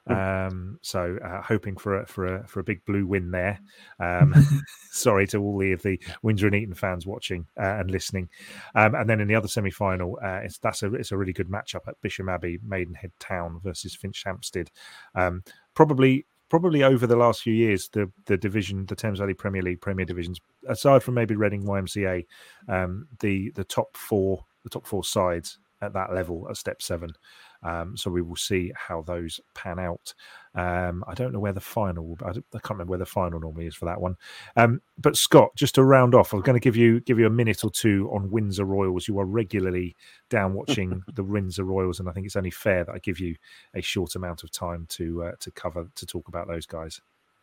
Um, 0.07 0.79
so 0.81 1.17
uh, 1.23 1.41
hoping 1.41 1.77
for 1.77 2.01
a, 2.01 2.05
for 2.07 2.37
a 2.37 2.47
for 2.47 2.59
a 2.59 2.63
big 2.63 2.83
blue 2.85 3.05
win 3.05 3.31
there. 3.31 3.59
Um, 4.01 4.33
sorry 4.91 5.27
to 5.27 5.39
all 5.39 5.57
the 5.57 5.73
of 5.73 5.81
the 5.81 5.99
Windsor 6.21 6.47
and 6.47 6.55
Eton 6.55 6.73
fans 6.73 7.05
watching 7.05 7.45
uh, 7.59 7.79
and 7.79 7.91
listening. 7.91 8.29
Um, 8.75 8.95
and 8.95 9.09
then 9.09 9.19
in 9.19 9.27
the 9.27 9.35
other 9.35 9.49
semi 9.49 9.71
final, 9.71 10.17
uh, 10.23 10.39
it's 10.43 10.57
that's 10.57 10.83
a 10.83 10.93
it's 10.93 11.11
a 11.11 11.17
really 11.17 11.33
good 11.33 11.49
matchup 11.49 11.87
at 11.87 11.99
Bisham 12.01 12.29
Abbey 12.29 12.59
Maidenhead 12.65 13.11
Town 13.19 13.59
versus 13.61 13.97
Finchampstead. 13.97 14.69
Um, 15.15 15.43
probably 15.73 16.25
probably 16.49 16.83
over 16.83 17.07
the 17.07 17.15
last 17.15 17.41
few 17.41 17.53
years, 17.53 17.89
the 17.89 18.11
the 18.25 18.37
division, 18.37 18.85
the 18.85 18.95
Thames 18.95 19.19
Valley 19.19 19.33
Premier 19.33 19.61
League 19.61 19.81
Premier 19.81 20.05
divisions, 20.05 20.39
aside 20.67 21.03
from 21.03 21.13
maybe 21.13 21.35
Reading 21.35 21.63
YMCA, 21.63 22.25
um, 22.67 23.07
the 23.19 23.51
the 23.51 23.63
top 23.63 23.95
four 23.95 24.45
the 24.63 24.69
top 24.69 24.85
four 24.85 25.03
sides 25.03 25.59
at 25.81 25.93
that 25.93 26.13
level 26.13 26.47
at 26.49 26.57
step 26.57 26.81
seven. 26.81 27.11
Um, 27.61 27.97
so 27.97 28.09
we 28.09 28.21
will 28.21 28.35
see 28.35 28.71
how 28.75 29.01
those 29.01 29.39
pan 29.53 29.79
out. 29.79 30.13
Um, 30.55 31.03
I 31.07 31.13
don't 31.13 31.33
know 31.33 31.39
where 31.39 31.53
the 31.53 31.59
final. 31.59 32.05
Will 32.05 32.15
be. 32.15 32.25
I, 32.25 32.29
I, 32.29 32.59
can't 32.59 32.71
remember 32.71 32.91
where 32.91 32.99
the 32.99 33.05
final 33.05 33.39
normally 33.39 33.67
is 33.67 33.75
for 33.75 33.85
that 33.85 33.99
one. 33.99 34.15
Um, 34.55 34.81
but 34.97 35.15
Scott, 35.15 35.51
just 35.55 35.75
to 35.75 35.83
round 35.83 36.15
off, 36.15 36.33
I'm 36.33 36.41
going 36.41 36.59
to 36.59 36.63
give 36.63 36.75
you 36.75 37.01
give 37.01 37.19
you 37.19 37.27
a 37.27 37.31
minute 37.31 37.63
or 37.63 37.69
two 37.69 38.09
on 38.13 38.31
Windsor 38.31 38.65
Royals. 38.65 39.07
You 39.07 39.19
are 39.19 39.25
regularly 39.25 39.95
down 40.29 40.53
watching 40.53 41.03
the 41.13 41.23
Windsor 41.23 41.65
Royals, 41.65 41.99
and 41.99 42.09
I 42.09 42.13
think 42.13 42.25
it's 42.25 42.35
only 42.35 42.51
fair 42.51 42.83
that 42.85 42.95
I 42.95 42.99
give 42.99 43.19
you 43.19 43.35
a 43.73 43.81
short 43.81 44.15
amount 44.15 44.43
of 44.43 44.51
time 44.51 44.85
to 44.91 45.23
uh, 45.23 45.31
to 45.39 45.51
cover 45.51 45.87
to 45.95 46.05
talk 46.05 46.27
about 46.29 46.47
those 46.47 46.65
guys. 46.65 47.01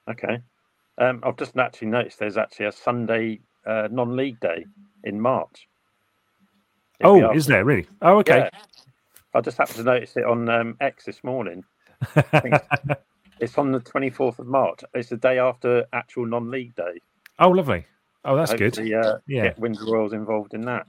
Okay, 0.09 0.41
um, 0.99 1.21
I've 1.23 1.37
just 1.37 1.57
actually 1.57 1.89
noticed 1.89 2.19
there's 2.19 2.39
actually 2.39 2.67
a 2.67 2.73
Sunday 2.73 3.41
uh, 3.67 3.89
non-league 3.91 4.41
day 4.41 4.65
in 5.05 5.21
March. 5.21 5.69
Oh, 7.05 7.31
is 7.33 7.47
there 7.47 7.65
really? 7.65 7.87
Oh, 8.01 8.19
okay. 8.19 8.49
Yeah. 8.53 8.61
I 9.35 9.41
just 9.41 9.59
happened 9.59 9.79
to 9.79 9.85
notice 9.85 10.17
it 10.17 10.25
on 10.25 10.49
um, 10.49 10.77
X 10.81 11.05
this 11.05 11.23
morning. 11.23 11.65
it's, 12.17 12.67
it's 13.41 13.59
on 13.59 13.73
the 13.73 13.81
24th 13.81 14.39
of 14.39 14.47
March. 14.47 14.81
It's 14.95 15.11
the 15.11 15.17
day 15.17 15.39
after 15.39 15.85
actual 15.93 16.27
non-league 16.27 16.75
day. 16.75 17.01
Oh, 17.39 17.51
lovely. 17.51 17.85
Oh, 18.25 18.37
that's 18.37 18.55
good. 18.55 18.79
Uh, 18.79 19.19
yeah, 19.29 19.43
get 19.45 19.59
Windsor 19.59 19.85
Royals 19.85 20.13
involved 20.13 20.53
in 20.53 20.63
that. 20.63 20.87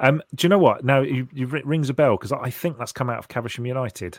Um, 0.00 0.22
do 0.34 0.44
you 0.44 0.48
know 0.48 0.58
what? 0.58 0.84
Now 0.84 1.00
you, 1.00 1.28
you 1.32 1.46
rings 1.46 1.88
a 1.88 1.94
bell 1.94 2.16
because 2.16 2.32
I 2.32 2.50
think 2.50 2.76
that's 2.76 2.92
come 2.92 3.08
out 3.08 3.18
of 3.18 3.28
Caversham 3.28 3.64
United. 3.64 4.18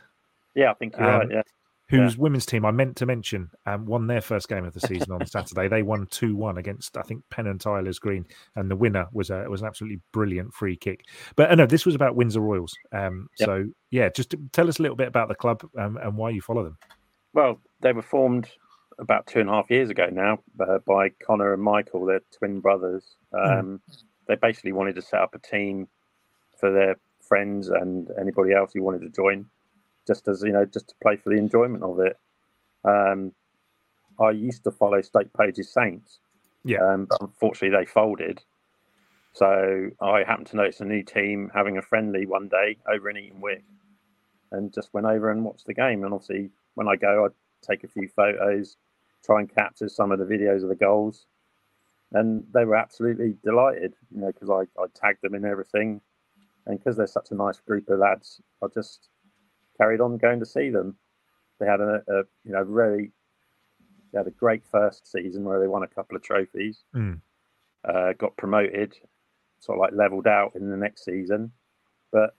Yeah, 0.56 0.72
I 0.72 0.74
think 0.74 0.96
you're 0.98 1.08
um, 1.08 1.20
right. 1.20 1.30
Yeah, 1.32 1.42
whose 1.90 2.16
yeah. 2.16 2.22
women's 2.22 2.46
team 2.46 2.66
I 2.66 2.72
meant 2.72 2.96
to 2.98 3.06
mention 3.06 3.50
um, 3.66 3.86
won 3.86 4.08
their 4.08 4.22
first 4.22 4.48
game 4.48 4.66
of 4.66 4.74
the 4.74 4.80
season 4.80 5.12
on 5.12 5.26
Saturday. 5.26 5.68
They 5.68 5.84
won 5.84 6.08
two 6.10 6.36
one 6.36 6.58
against 6.58 6.98
I 6.98 7.02
think 7.02 7.24
Penn 7.30 7.48
and 7.48 7.60
Tyler's 7.60 8.00
Green, 8.00 8.26
and 8.56 8.70
the 8.70 8.76
winner 8.76 9.08
was 9.12 9.30
a 9.30 9.46
was 9.50 9.62
an 9.62 9.68
absolutely 9.68 10.00
brilliant 10.12 10.54
free 10.54 10.76
kick. 10.76 11.02
But 11.36 11.52
uh, 11.52 11.56
no, 11.56 11.66
this 11.66 11.86
was 11.86 11.96
about 11.96 12.16
Windsor 12.16 12.42
Royals. 12.42 12.74
Um, 12.92 13.28
yep. 13.40 13.48
So 13.48 13.66
yeah, 13.92 14.10
just 14.10 14.36
tell 14.52 14.68
us 14.68 14.80
a 14.80 14.82
little 14.82 14.98
bit 14.98 15.08
about 15.08 15.28
the 15.28 15.36
club 15.36 15.64
um, 15.78 15.98
and 15.98 16.18
why 16.18 16.30
you 16.30 16.42
follow 16.42 16.64
them. 16.64 16.78
Well, 17.34 17.60
they 17.82 17.94
were 17.94 18.02
formed 18.02 18.50
about 19.00 19.28
two 19.28 19.40
and 19.40 19.50
a 19.50 19.54
half 19.54 19.70
years 19.70 19.90
ago 19.90 20.08
now 20.12 20.40
uh, 20.60 20.78
by 20.86 21.10
Connor 21.26 21.54
and 21.54 21.64
Michael, 21.64 22.06
their 22.06 22.22
twin 22.38 22.60
brothers. 22.60 23.16
Mm. 23.34 23.80
They 24.28 24.36
basically 24.36 24.72
wanted 24.72 24.96
to 24.96 25.02
set 25.02 25.20
up 25.20 25.36
a 25.36 25.40
team 25.40 25.88
for 26.60 26.72
their 26.72 26.96
friends 27.28 27.70
and 27.70 28.08
anybody 28.20 28.54
else 28.54 28.72
who 28.74 28.84
wanted 28.84 29.02
to 29.02 29.10
join 29.10 29.46
just 30.08 30.28
as 30.28 30.42
you 30.44 30.52
know, 30.52 30.66
just 30.66 30.90
to 30.90 30.96
play 31.02 31.16
for 31.16 31.30
the 31.30 31.38
enjoyment 31.38 31.84
of 31.84 32.00
it. 32.00 32.18
Um, 32.84 33.32
I 34.20 34.32
used 34.32 34.64
to 34.66 34.72
follow 34.72 35.02
Stoke 35.02 35.32
Poges 35.34 35.68
Saints, 35.68 36.20
yeah, 36.64 36.80
um, 36.80 37.08
but 37.10 37.22
unfortunately 37.22 37.78
they 37.78 37.86
folded. 37.86 38.42
So 39.34 39.90
I 40.00 40.24
happened 40.24 40.48
to 40.48 40.58
notice 40.58 40.80
a 40.80 40.86
new 40.86 41.02
team 41.02 41.50
having 41.54 41.78
a 41.78 41.82
friendly 41.82 42.26
one 42.26 42.50
day 42.50 42.78
over 42.88 43.10
in 43.10 43.18
Eton 43.18 43.42
Wick, 43.42 43.64
and 44.52 44.74
just 44.74 44.94
went 44.94 45.08
over 45.08 45.32
and 45.32 45.44
watched 45.44 45.66
the 45.66 45.74
game. 45.74 46.04
And 46.04 46.14
obviously, 46.14 46.52
when 46.76 46.88
I 46.88 46.96
go, 46.96 47.26
I 47.26 47.30
take 47.66 47.84
a 47.84 47.88
few 47.88 48.08
photos, 48.08 48.78
try 49.26 49.40
and 49.40 49.54
capture 49.54 49.90
some 49.90 50.12
of 50.12 50.20
the 50.20 50.26
videos 50.26 50.62
of 50.62 50.70
the 50.70 50.76
goals, 50.76 51.26
and 52.12 52.46
they 52.54 52.66
were 52.66 52.76
absolutely 52.76 53.36
delighted. 53.44 53.96
You 54.14 54.22
know, 54.22 54.32
because 54.32 54.50
I, 54.50 54.82
I 54.82 54.86
tagged 54.94 55.24
them 55.24 55.34
in 55.34 55.46
everything, 55.46 56.02
and 56.68 56.78
because 56.78 56.98
they're 56.98 57.08
such 57.08 57.32
a 57.32 57.36
nice 57.36 57.60
group 57.60 57.90
of 57.90 58.00
lads, 58.00 58.40
I 58.64 58.68
just 58.72 59.10
carried 59.78 60.02
on 60.02 60.18
going 60.18 60.40
to 60.40 60.46
see 60.46 60.70
them. 60.70 60.98
They 61.60 61.66
had 61.66 61.82
a, 61.82 62.02
a 62.08 62.18
you 62.44 62.52
know 62.52 62.62
really 62.62 63.12
they 64.12 64.20
had 64.20 64.28
a 64.28 64.32
great 64.32 64.64
first 64.66 65.12
season 65.12 65.44
where 65.44 65.60
they 65.60 65.68
won 65.68 65.84
a 65.84 65.88
couple 65.88 66.16
of 66.16 66.24
trophies, 66.24 66.84
mm. 66.96 67.20
uh, 67.88 68.14
got 68.18 68.38
promoted, 68.38 68.96
sort 69.60 69.78
of 69.78 69.82
like 69.82 69.94
leveled 69.94 70.28
out 70.28 70.54
in 70.56 70.70
the 70.70 70.78
next 70.78 71.04
season, 71.04 71.52
but 72.12 72.36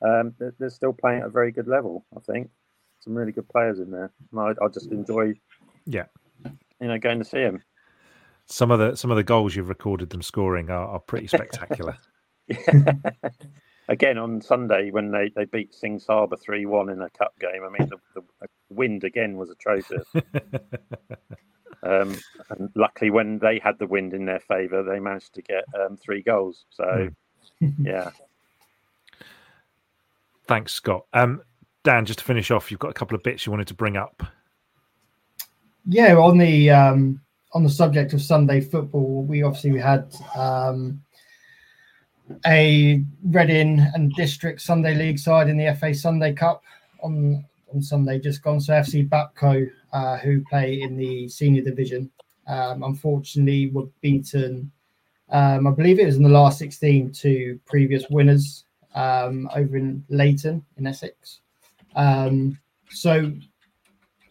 um, 0.00 0.34
they're, 0.38 0.54
they're, 0.58 0.70
still 0.70 0.92
playing 0.92 1.20
at 1.20 1.26
a 1.26 1.30
very 1.30 1.52
good 1.52 1.68
level. 1.68 2.06
I 2.16 2.20
think 2.20 2.50
some 3.00 3.14
really 3.14 3.32
good 3.32 3.48
players 3.48 3.80
in 3.80 3.90
there, 3.90 4.10
and 4.32 4.40
I, 4.40 4.64
I 4.64 4.68
just 4.72 4.90
enjoy, 4.90 5.34
yeah, 5.84 6.06
you 6.44 6.88
know, 6.88 6.98
going 6.98 7.18
to 7.18 7.24
see 7.24 7.42
them. 7.42 7.62
Some 8.46 8.70
of 8.70 8.78
the 8.78 8.96
some 8.96 9.10
of 9.10 9.16
the 9.18 9.24
goals 9.24 9.54
you've 9.54 9.68
recorded 9.68 10.10
them 10.10 10.22
scoring 10.22 10.70
are, 10.70 10.86
are 10.86 11.00
pretty 11.00 11.26
spectacular. 11.26 11.98
again 13.88 14.18
on 14.18 14.40
Sunday 14.40 14.90
when 14.90 15.10
they, 15.10 15.30
they 15.34 15.46
beat 15.46 15.74
Singh 15.74 15.98
Sabha 15.98 16.38
3 16.40 16.66
1 16.66 16.90
in 16.90 17.00
a 17.00 17.10
cup 17.10 17.38
game. 17.40 17.62
I 17.64 17.70
mean, 17.70 17.88
the, 17.88 17.98
the 18.14 18.48
wind 18.68 19.04
again 19.04 19.36
was 19.36 19.50
atrocious. 19.50 20.06
um, 21.82 22.16
and 22.50 22.70
luckily, 22.74 23.10
when 23.10 23.38
they 23.38 23.58
had 23.58 23.78
the 23.78 23.86
wind 23.86 24.12
in 24.12 24.26
their 24.26 24.40
favour, 24.40 24.82
they 24.82 25.00
managed 25.00 25.34
to 25.34 25.42
get 25.42 25.64
um, 25.78 25.96
three 25.96 26.22
goals. 26.22 26.66
So, 26.70 27.10
mm. 27.62 27.74
yeah. 27.80 28.10
Thanks, 30.46 30.72
Scott. 30.72 31.04
Um, 31.12 31.42
Dan, 31.84 32.04
just 32.04 32.20
to 32.20 32.24
finish 32.24 32.50
off, 32.50 32.70
you've 32.70 32.80
got 32.80 32.90
a 32.90 32.94
couple 32.94 33.16
of 33.16 33.22
bits 33.22 33.46
you 33.46 33.52
wanted 33.52 33.68
to 33.68 33.74
bring 33.74 33.96
up. 33.96 34.22
Yeah, 35.86 36.16
on 36.16 36.36
the 36.36 36.70
um, 36.70 37.20
on 37.52 37.62
the 37.62 37.70
subject 37.70 38.12
of 38.12 38.20
Sunday 38.20 38.60
football, 38.60 39.24
we 39.24 39.42
obviously 39.42 39.72
we 39.72 39.80
had 39.80 40.14
um, 40.36 41.02
a 42.46 43.02
Reading 43.24 43.80
and 43.94 44.12
District 44.12 44.60
Sunday 44.60 44.94
League 44.94 45.18
side 45.18 45.48
in 45.48 45.56
the 45.56 45.74
FA 45.78 45.94
Sunday 45.94 46.32
Cup 46.32 46.62
on 47.02 47.44
on 47.72 47.82
Sunday 47.82 48.18
just 48.18 48.42
gone. 48.42 48.60
So 48.60 48.72
FC 48.72 49.08
Bapco, 49.08 49.70
uh, 49.92 50.16
who 50.18 50.42
play 50.48 50.80
in 50.80 50.96
the 50.96 51.28
senior 51.28 51.62
division, 51.62 52.10
um, 52.46 52.82
unfortunately 52.82 53.70
were 53.70 53.88
beaten. 54.00 54.70
Um, 55.30 55.66
I 55.66 55.70
believe 55.70 55.98
it 55.98 56.06
was 56.06 56.16
in 56.16 56.22
the 56.22 56.28
last 56.28 56.58
16 56.58 57.12
to 57.12 57.60
previous 57.66 58.08
winners 58.08 58.64
um, 58.94 59.48
over 59.54 59.76
in 59.76 60.04
Leighton 60.08 60.64
in 60.78 60.86
Essex. 60.86 61.40
Um, 61.94 62.58
so 62.90 63.32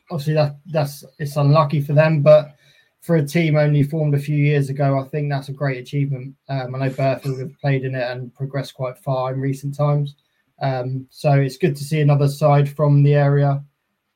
obviously 0.10 0.34
that 0.34 0.58
that's 0.68 1.04
it's 1.20 1.36
unlucky 1.36 1.82
for 1.82 1.94
them, 1.94 2.22
but 2.22 2.57
for 3.08 3.15
a 3.15 3.26
team 3.26 3.56
only 3.56 3.84
formed 3.84 4.13
a 4.15 4.20
few 4.20 4.36
years 4.36 4.70
ago, 4.70 5.00
I 5.00 5.08
think 5.08 5.32
that's 5.32 5.48
a 5.48 5.54
great 5.54 5.78
achievement. 5.78 6.36
Um, 6.50 6.76
I 6.76 6.80
know 6.80 6.89
Burghfield 6.89 7.39
have 7.39 7.58
played 7.62 7.86
in 7.86 7.96
it 7.96 8.04
and 8.04 8.36
progressed 8.36 8.74
quite 8.74 8.98
far 8.98 9.34
in 9.34 9.39
recent 9.39 9.78
times. 9.78 10.15
Um, 10.62 11.08
so 11.10 11.32
it's 11.32 11.56
good 11.56 11.78
to 11.78 11.86
see 11.86 12.02
another 12.02 12.28
side 12.28 12.70
from 12.70 13.04
the 13.04 13.13
area. 13.13 13.63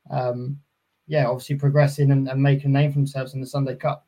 Um, 0.09 0.59
yeah, 1.07 1.27
obviously 1.27 1.55
progressing 1.55 2.11
and, 2.11 2.27
and, 2.27 2.43
making 2.43 2.75
a 2.75 2.79
name 2.79 2.91
for 2.91 2.97
themselves 2.99 3.33
in 3.33 3.39
the 3.39 3.47
Sunday 3.47 3.77
Cup. 3.77 4.05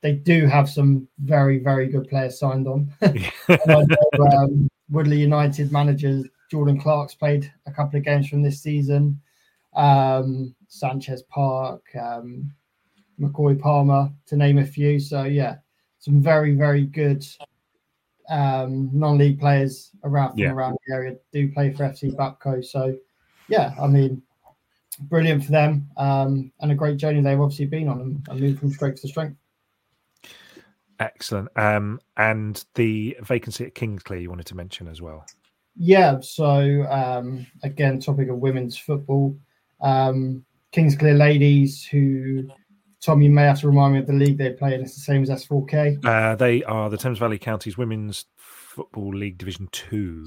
They 0.00 0.12
do 0.12 0.46
have 0.46 0.68
some 0.68 1.06
very, 1.20 1.60
very 1.60 1.86
good 1.86 2.08
players 2.08 2.36
signed 2.36 2.66
on. 2.66 2.92
know, 3.66 3.86
um, 4.36 4.68
Woodley 4.90 5.20
United 5.20 5.70
manager 5.70 6.24
Jordan 6.50 6.80
Clark's 6.80 7.14
played 7.14 7.52
a 7.66 7.72
couple 7.72 7.98
of 7.98 8.04
games 8.04 8.28
from 8.28 8.42
this 8.42 8.60
season. 8.60 9.20
Um, 9.76 10.54
Sanchez 10.66 11.22
Park, 11.22 11.84
um, 12.00 12.52
McCoy 13.20 13.58
Palmer, 13.58 14.10
to 14.26 14.36
name 14.36 14.58
a 14.58 14.64
few. 14.64 14.98
So 14.98 15.24
yeah, 15.24 15.56
some 15.98 16.20
very 16.20 16.54
very 16.54 16.86
good 16.86 17.26
um, 18.28 18.90
non-league 18.92 19.38
players 19.38 19.90
around 20.04 20.38
yeah. 20.38 20.50
around 20.50 20.76
the 20.86 20.94
area 20.94 21.16
do 21.32 21.50
play 21.52 21.72
for 21.72 21.84
FC 21.84 22.14
Bapco. 22.14 22.64
So 22.64 22.96
yeah, 23.48 23.74
I 23.80 23.86
mean, 23.86 24.22
brilliant 25.00 25.44
for 25.44 25.52
them 25.52 25.88
um, 25.96 26.52
and 26.60 26.72
a 26.72 26.74
great 26.74 26.96
journey 26.96 27.20
they've 27.20 27.40
obviously 27.40 27.66
been 27.66 27.88
on 27.88 28.00
and, 28.00 28.26
and 28.28 28.40
moved 28.40 28.60
from 28.60 28.70
strength 28.70 29.02
to 29.02 29.08
strength. 29.08 29.36
Excellent. 31.00 31.48
Um, 31.56 32.00
and 32.16 32.64
the 32.74 33.16
vacancy 33.22 33.64
at 33.66 33.74
Kingsclere 33.74 34.22
you 34.22 34.30
wanted 34.30 34.46
to 34.46 34.56
mention 34.56 34.88
as 34.88 35.02
well. 35.02 35.26
Yeah. 35.76 36.20
So 36.20 36.86
um, 36.88 37.46
again, 37.62 38.00
topic 38.00 38.28
of 38.28 38.38
women's 38.38 38.76
football. 38.76 39.36
Um, 39.80 40.44
Kingsclere 40.72 41.18
ladies 41.18 41.84
who 41.84 42.48
Tom, 43.04 43.20
you 43.20 43.28
may 43.28 43.42
have 43.42 43.60
to 43.60 43.66
remind 43.66 43.92
me 43.92 43.98
of 43.98 44.06
the 44.06 44.14
league 44.14 44.38
they 44.38 44.50
play, 44.50 44.72
and 44.72 44.82
it's 44.82 44.94
the 44.94 45.00
same 45.02 45.22
as 45.22 45.28
S4K. 45.28 46.02
Uh, 46.06 46.34
they 46.36 46.64
are 46.64 46.88
the 46.88 46.96
Thames 46.96 47.18
Valley 47.18 47.36
Counties 47.36 47.76
Women's 47.76 48.24
Football 48.36 49.14
League 49.14 49.36
Division 49.36 49.68
Two. 49.72 50.26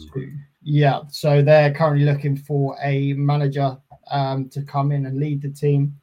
Yeah, 0.61 1.01
so 1.09 1.41
they're 1.41 1.73
currently 1.73 2.05
looking 2.05 2.35
for 2.35 2.77
a 2.83 3.13
manager 3.13 3.75
um, 4.11 4.47
to 4.49 4.61
come 4.61 4.91
in 4.91 5.07
and 5.07 5.17
lead 5.17 5.41
the 5.41 5.49
team. 5.49 5.99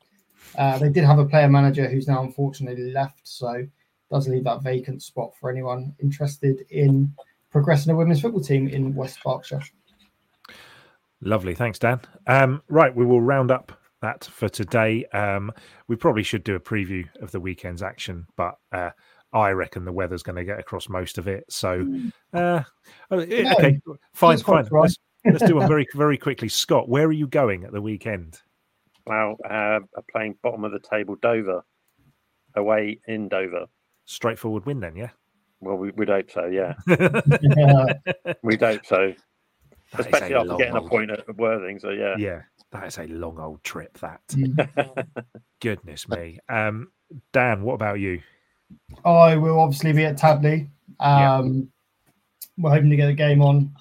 Uh, 0.58 0.76
they 0.78 0.88
did 0.88 1.04
have 1.04 1.20
a 1.20 1.24
player 1.24 1.48
manager 1.48 1.88
who's 1.88 2.08
now 2.08 2.24
unfortunately 2.24 2.90
left, 2.90 3.20
so 3.22 3.64
does 4.10 4.26
leave 4.26 4.42
that 4.42 4.62
vacant 4.62 5.00
spot 5.00 5.30
for 5.38 5.50
anyone 5.50 5.94
interested 6.00 6.66
in 6.70 7.14
progressing 7.52 7.92
a 7.92 7.96
women's 7.96 8.20
football 8.20 8.42
team 8.42 8.66
in 8.66 8.96
West 8.96 9.20
Berkshire. 9.24 9.62
Lovely. 11.20 11.54
Thanks, 11.54 11.78
Dan. 11.78 12.00
Um, 12.26 12.62
right, 12.68 12.94
we 12.94 13.06
will 13.06 13.20
round 13.20 13.52
up 13.52 13.72
that 14.05 14.25
for 14.25 14.49
today. 14.49 15.05
Um, 15.07 15.51
we 15.88 15.97
probably 15.97 16.23
should 16.23 16.45
do 16.45 16.55
a 16.55 16.61
preview 16.61 17.07
of 17.23 17.31
the 17.33 17.40
weekend's 17.40 17.83
action, 17.83 18.27
but 18.37 18.57
uh, 18.71 18.90
I 19.33 19.51
reckon 19.51 19.85
the 19.85 19.93
weather's 19.93 20.23
going 20.23 20.37
to 20.37 20.45
get 20.45 20.59
across 20.59 20.88
most 20.88 21.19
of 21.19 21.27
it. 21.27 21.45
So, 21.49 21.87
uh, 22.33 22.62
oh, 23.11 23.21
yeah, 23.21 23.55
okay, 23.55 23.81
fine, 24.12 24.38
fine. 24.38 24.69
Let's, 24.71 24.99
let's 25.25 25.45
do 25.45 25.57
one 25.57 25.69
very, 25.75 25.87
very 25.95 26.19
quickly. 26.19 26.49
Scott, 26.49 26.88
where 26.88 27.07
are 27.07 27.12
you 27.12 27.27
going 27.27 27.64
at 27.64 27.73
the 27.73 27.81
weekend? 27.81 28.40
Well, 29.07 29.37
uh, 29.49 29.81
playing 30.12 30.37
bottom 30.43 30.64
of 30.64 30.73
the 30.73 30.81
table 30.81 31.17
Dover, 31.21 31.64
away 32.55 33.01
in 33.09 33.29
Dover. 33.29 33.67
Straightforward 34.05 34.67
win, 34.67 34.81
then, 34.81 34.97
yeah. 34.97 35.11
Well, 35.61 35.77
we, 35.77 35.93
we'd 35.93 36.11
hope 36.11 36.31
so. 36.31 36.45
Yeah, 36.45 36.75
Yeah. 36.87 37.87
we'd 38.43 38.61
hope 38.61 38.85
so. 38.85 39.14
That 39.93 40.01
is 40.01 40.07
Especially 40.07 40.35
after 40.35 40.49
long 40.49 40.59
getting 40.59 40.77
a 40.77 40.83
point 40.83 41.11
at 41.11 41.37
Worthing. 41.37 41.79
So 41.79 41.90
yeah. 41.90 42.17
Yeah, 42.19 42.43
that 42.74 42.87
is 42.88 42.98
a 42.98 43.06
long 43.06 43.38
old 43.38 43.62
trip. 43.62 43.96
That 43.98 44.20
Mm. 44.28 45.06
goodness 45.60 46.08
me. 46.08 46.38
Um, 46.48 46.90
Dan, 47.32 47.62
what 47.62 47.74
about 47.74 48.00
you? 48.00 48.20
I 49.04 49.37
will 49.37 49.60
obviously 49.60 49.92
be 49.92 50.04
at 50.04 50.18
Tadley. 50.18 50.68
Yeah. 51.00 51.37
Um, 51.37 51.70
We're 52.58 52.70
hoping 52.70 52.90
to 52.90 52.96
get 52.96 53.08
a 53.08 53.14
game 53.14 53.40
on 53.42 53.72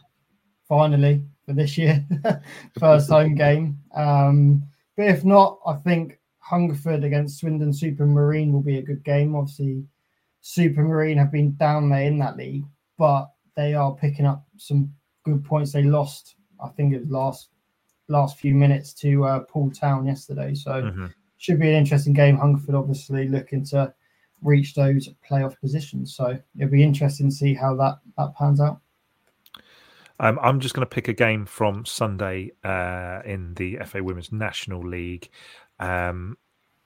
finally 0.67 1.23
for 1.45 1.53
this 1.53 1.77
year, 1.77 2.06
first 2.79 3.10
home 3.10 3.36
game. 3.47 3.79
Um, 3.95 4.63
but 4.95 5.08
if 5.08 5.25
not, 5.25 5.60
I 5.65 5.73
think 5.73 6.19
Hungerford 6.39 7.03
against 7.03 7.39
Swindon 7.39 7.71
Supermarine 7.71 8.51
will 8.51 8.62
be 8.62 8.77
a 8.77 8.84
good 8.84 9.03
game. 9.03 9.36
Obviously, 9.36 9.84
Supermarine 10.43 11.17
have 11.17 11.32
been 11.32 11.56
down 11.56 11.89
there 11.89 12.03
in 12.03 12.19
that 12.19 12.38
league, 12.38 12.65
but 12.97 13.32
they 13.56 13.73
are 13.73 13.95
picking 13.95 14.27
up 14.27 14.45
some 14.58 14.93
good 15.25 15.43
points. 15.43 15.71
They 15.71 15.84
lost, 15.84 16.36
I 16.63 16.69
think 16.69 16.93
it 16.93 17.01
was 17.01 17.10
last 17.10 17.49
last 18.13 18.39
few 18.39 18.54
minutes 18.54 18.93
to 18.95 19.26
uh, 19.26 19.39
Poole 19.41 19.71
Town 19.71 20.06
yesterday, 20.06 20.54
so 20.54 20.71
Mhm. 20.84 21.13
should 21.38 21.60
be 21.60 21.69
an 21.69 21.76
interesting 21.76 22.13
game. 22.13 22.38
Hungerford 22.38 22.76
obviously 22.76 23.28
looking 23.28 23.63
to 23.65 23.93
reach 24.41 24.73
those 24.76 25.10
playoff 25.28 25.60
positions, 25.60 26.15
so 26.15 26.38
it'll 26.58 26.71
be 26.71 26.84
interesting 26.84 27.30
to 27.30 27.36
see 27.36 27.54
how 27.54 27.76
that 27.76 27.99
that 28.17 28.36
pans 28.36 28.60
out. 28.62 28.80
Um, 30.19 30.39
I'm 30.41 30.60
just 30.60 30.76
going 30.76 30.86
to 30.88 30.95
pick 30.95 31.08
a 31.08 31.13
game 31.13 31.45
from 31.45 31.86
Sunday 31.86 32.52
uh, 32.63 33.21
in 33.26 33.54
the 33.56 33.78
FA 33.86 34.04
Women's 34.04 34.32
National 34.32 34.82
League. 34.82 35.30
Um, 35.80 36.38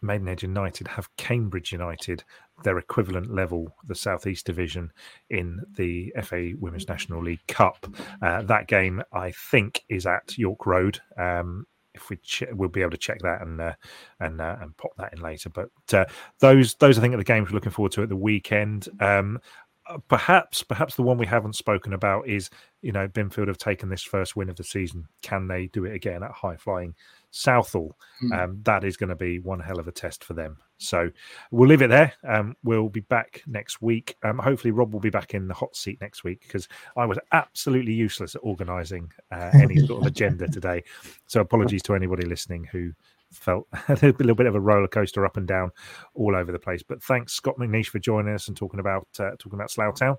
Maidenhead 0.01 0.43
United 0.43 0.87
have 0.87 1.13
Cambridge 1.17 1.71
United, 1.71 2.23
their 2.63 2.77
equivalent 2.77 3.33
level, 3.33 3.75
the 3.87 3.95
Southeast 3.95 4.45
Division 4.45 4.91
in 5.29 5.61
the 5.75 6.13
FA 6.23 6.51
Women's 6.59 6.87
National 6.87 7.23
League 7.23 7.45
Cup. 7.47 7.87
Uh, 8.21 8.41
that 8.43 8.67
game, 8.67 9.01
I 9.13 9.31
think, 9.31 9.83
is 9.89 10.05
at 10.05 10.37
York 10.37 10.65
Road. 10.65 10.99
Um, 11.17 11.65
if 11.93 12.09
we 12.09 12.17
che- 12.17 12.53
we'll 12.53 12.69
be 12.69 12.81
able 12.81 12.91
to 12.91 12.97
check 12.97 13.19
that 13.19 13.41
and 13.41 13.59
uh, 13.59 13.73
and 14.19 14.39
uh, 14.39 14.55
and 14.61 14.77
pop 14.77 14.91
that 14.97 15.13
in 15.13 15.21
later. 15.21 15.49
But 15.49 15.69
uh, 15.93 16.05
those 16.39 16.75
those 16.75 16.97
I 16.97 17.01
think 17.01 17.13
are 17.13 17.17
the 17.17 17.23
games 17.23 17.49
we're 17.49 17.55
looking 17.55 17.71
forward 17.71 17.91
to 17.93 18.03
at 18.03 18.09
the 18.09 18.15
weekend. 18.15 18.87
Um, 18.99 19.39
uh, 19.87 19.97
perhaps 20.07 20.63
perhaps 20.63 20.95
the 20.95 21.03
one 21.03 21.17
we 21.17 21.25
haven't 21.25 21.55
spoken 21.55 21.93
about 21.93 22.27
is 22.27 22.49
you 22.81 22.91
know 22.91 23.07
Binfield 23.07 23.47
have 23.47 23.57
taken 23.57 23.89
this 23.89 24.03
first 24.03 24.35
win 24.35 24.49
of 24.49 24.55
the 24.55 24.63
season. 24.63 25.07
Can 25.21 25.47
they 25.47 25.67
do 25.67 25.85
it 25.85 25.93
again 25.93 26.23
at 26.23 26.31
high 26.31 26.57
flying 26.57 26.95
Southall? 27.31 27.97
Hmm. 28.19 28.33
Um, 28.33 28.59
that 28.63 28.83
is 28.83 28.97
going 28.97 29.09
to 29.09 29.15
be 29.15 29.39
one 29.39 29.59
hell 29.59 29.79
of 29.79 29.87
a 29.87 29.91
test 29.91 30.23
for 30.23 30.33
them. 30.33 30.57
So 30.79 31.09
we'll 31.51 31.69
leave 31.69 31.81
it 31.81 31.89
there. 31.89 32.13
Um, 32.27 32.55
we'll 32.63 32.89
be 32.89 33.01
back 33.01 33.41
next 33.47 33.81
week. 33.81 34.15
Um, 34.23 34.37
hopefully 34.37 34.71
Rob 34.71 34.93
will 34.93 34.99
be 34.99 35.09
back 35.09 35.33
in 35.33 35.47
the 35.47 35.53
hot 35.53 35.75
seat 35.75 35.99
next 36.01 36.23
week 36.23 36.41
because 36.41 36.67
I 36.95 37.05
was 37.05 37.17
absolutely 37.31 37.93
useless 37.93 38.35
at 38.35 38.41
organising 38.43 39.11
uh, 39.31 39.51
any 39.53 39.77
sort 39.85 40.01
of 40.01 40.07
agenda 40.11 40.47
today. 40.47 40.83
So 41.25 41.41
apologies 41.41 41.81
to 41.83 41.95
anybody 41.95 42.25
listening 42.27 42.65
who 42.65 42.93
felt 43.31 43.67
a 43.87 43.93
little 44.01 44.35
bit 44.35 44.45
of 44.45 44.55
a 44.55 44.59
roller 44.59 44.87
coaster 44.87 45.25
up 45.25 45.37
and 45.37 45.47
down 45.47 45.71
all 46.13 46.35
over 46.35 46.51
the 46.51 46.59
place. 46.59 46.83
But 46.83 47.01
thanks 47.03 47.33
Scott 47.33 47.57
McNeish 47.57 47.87
for 47.87 47.99
joining 47.99 48.33
us 48.33 48.47
and 48.47 48.55
talking 48.55 48.79
about 48.79 49.07
uh, 49.19 49.31
talking 49.39 49.55
about 49.55 49.71
Slough 49.71 49.95
Town. 49.95 50.17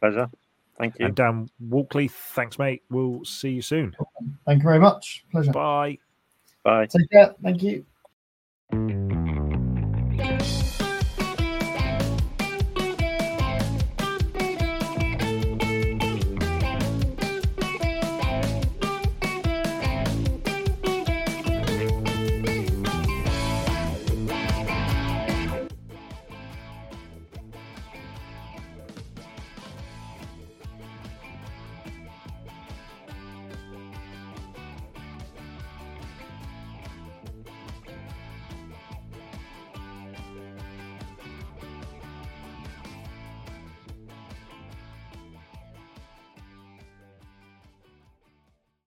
Pleasure. 0.00 0.28
Thank 0.78 0.98
you. 0.98 1.06
And 1.06 1.14
Dan 1.14 1.48
Walkley, 1.60 2.08
thanks 2.08 2.58
mate. 2.58 2.82
We'll 2.90 3.24
see 3.24 3.50
you 3.50 3.62
soon. 3.62 3.94
Thank 4.46 4.62
you 4.62 4.68
very 4.68 4.80
much. 4.80 5.24
Pleasure. 5.30 5.52
Bye. 5.52 5.98
Bye. 6.64 6.86
Take 6.86 7.10
care. 7.10 7.34
Thank 7.42 7.62
you. 7.62 7.84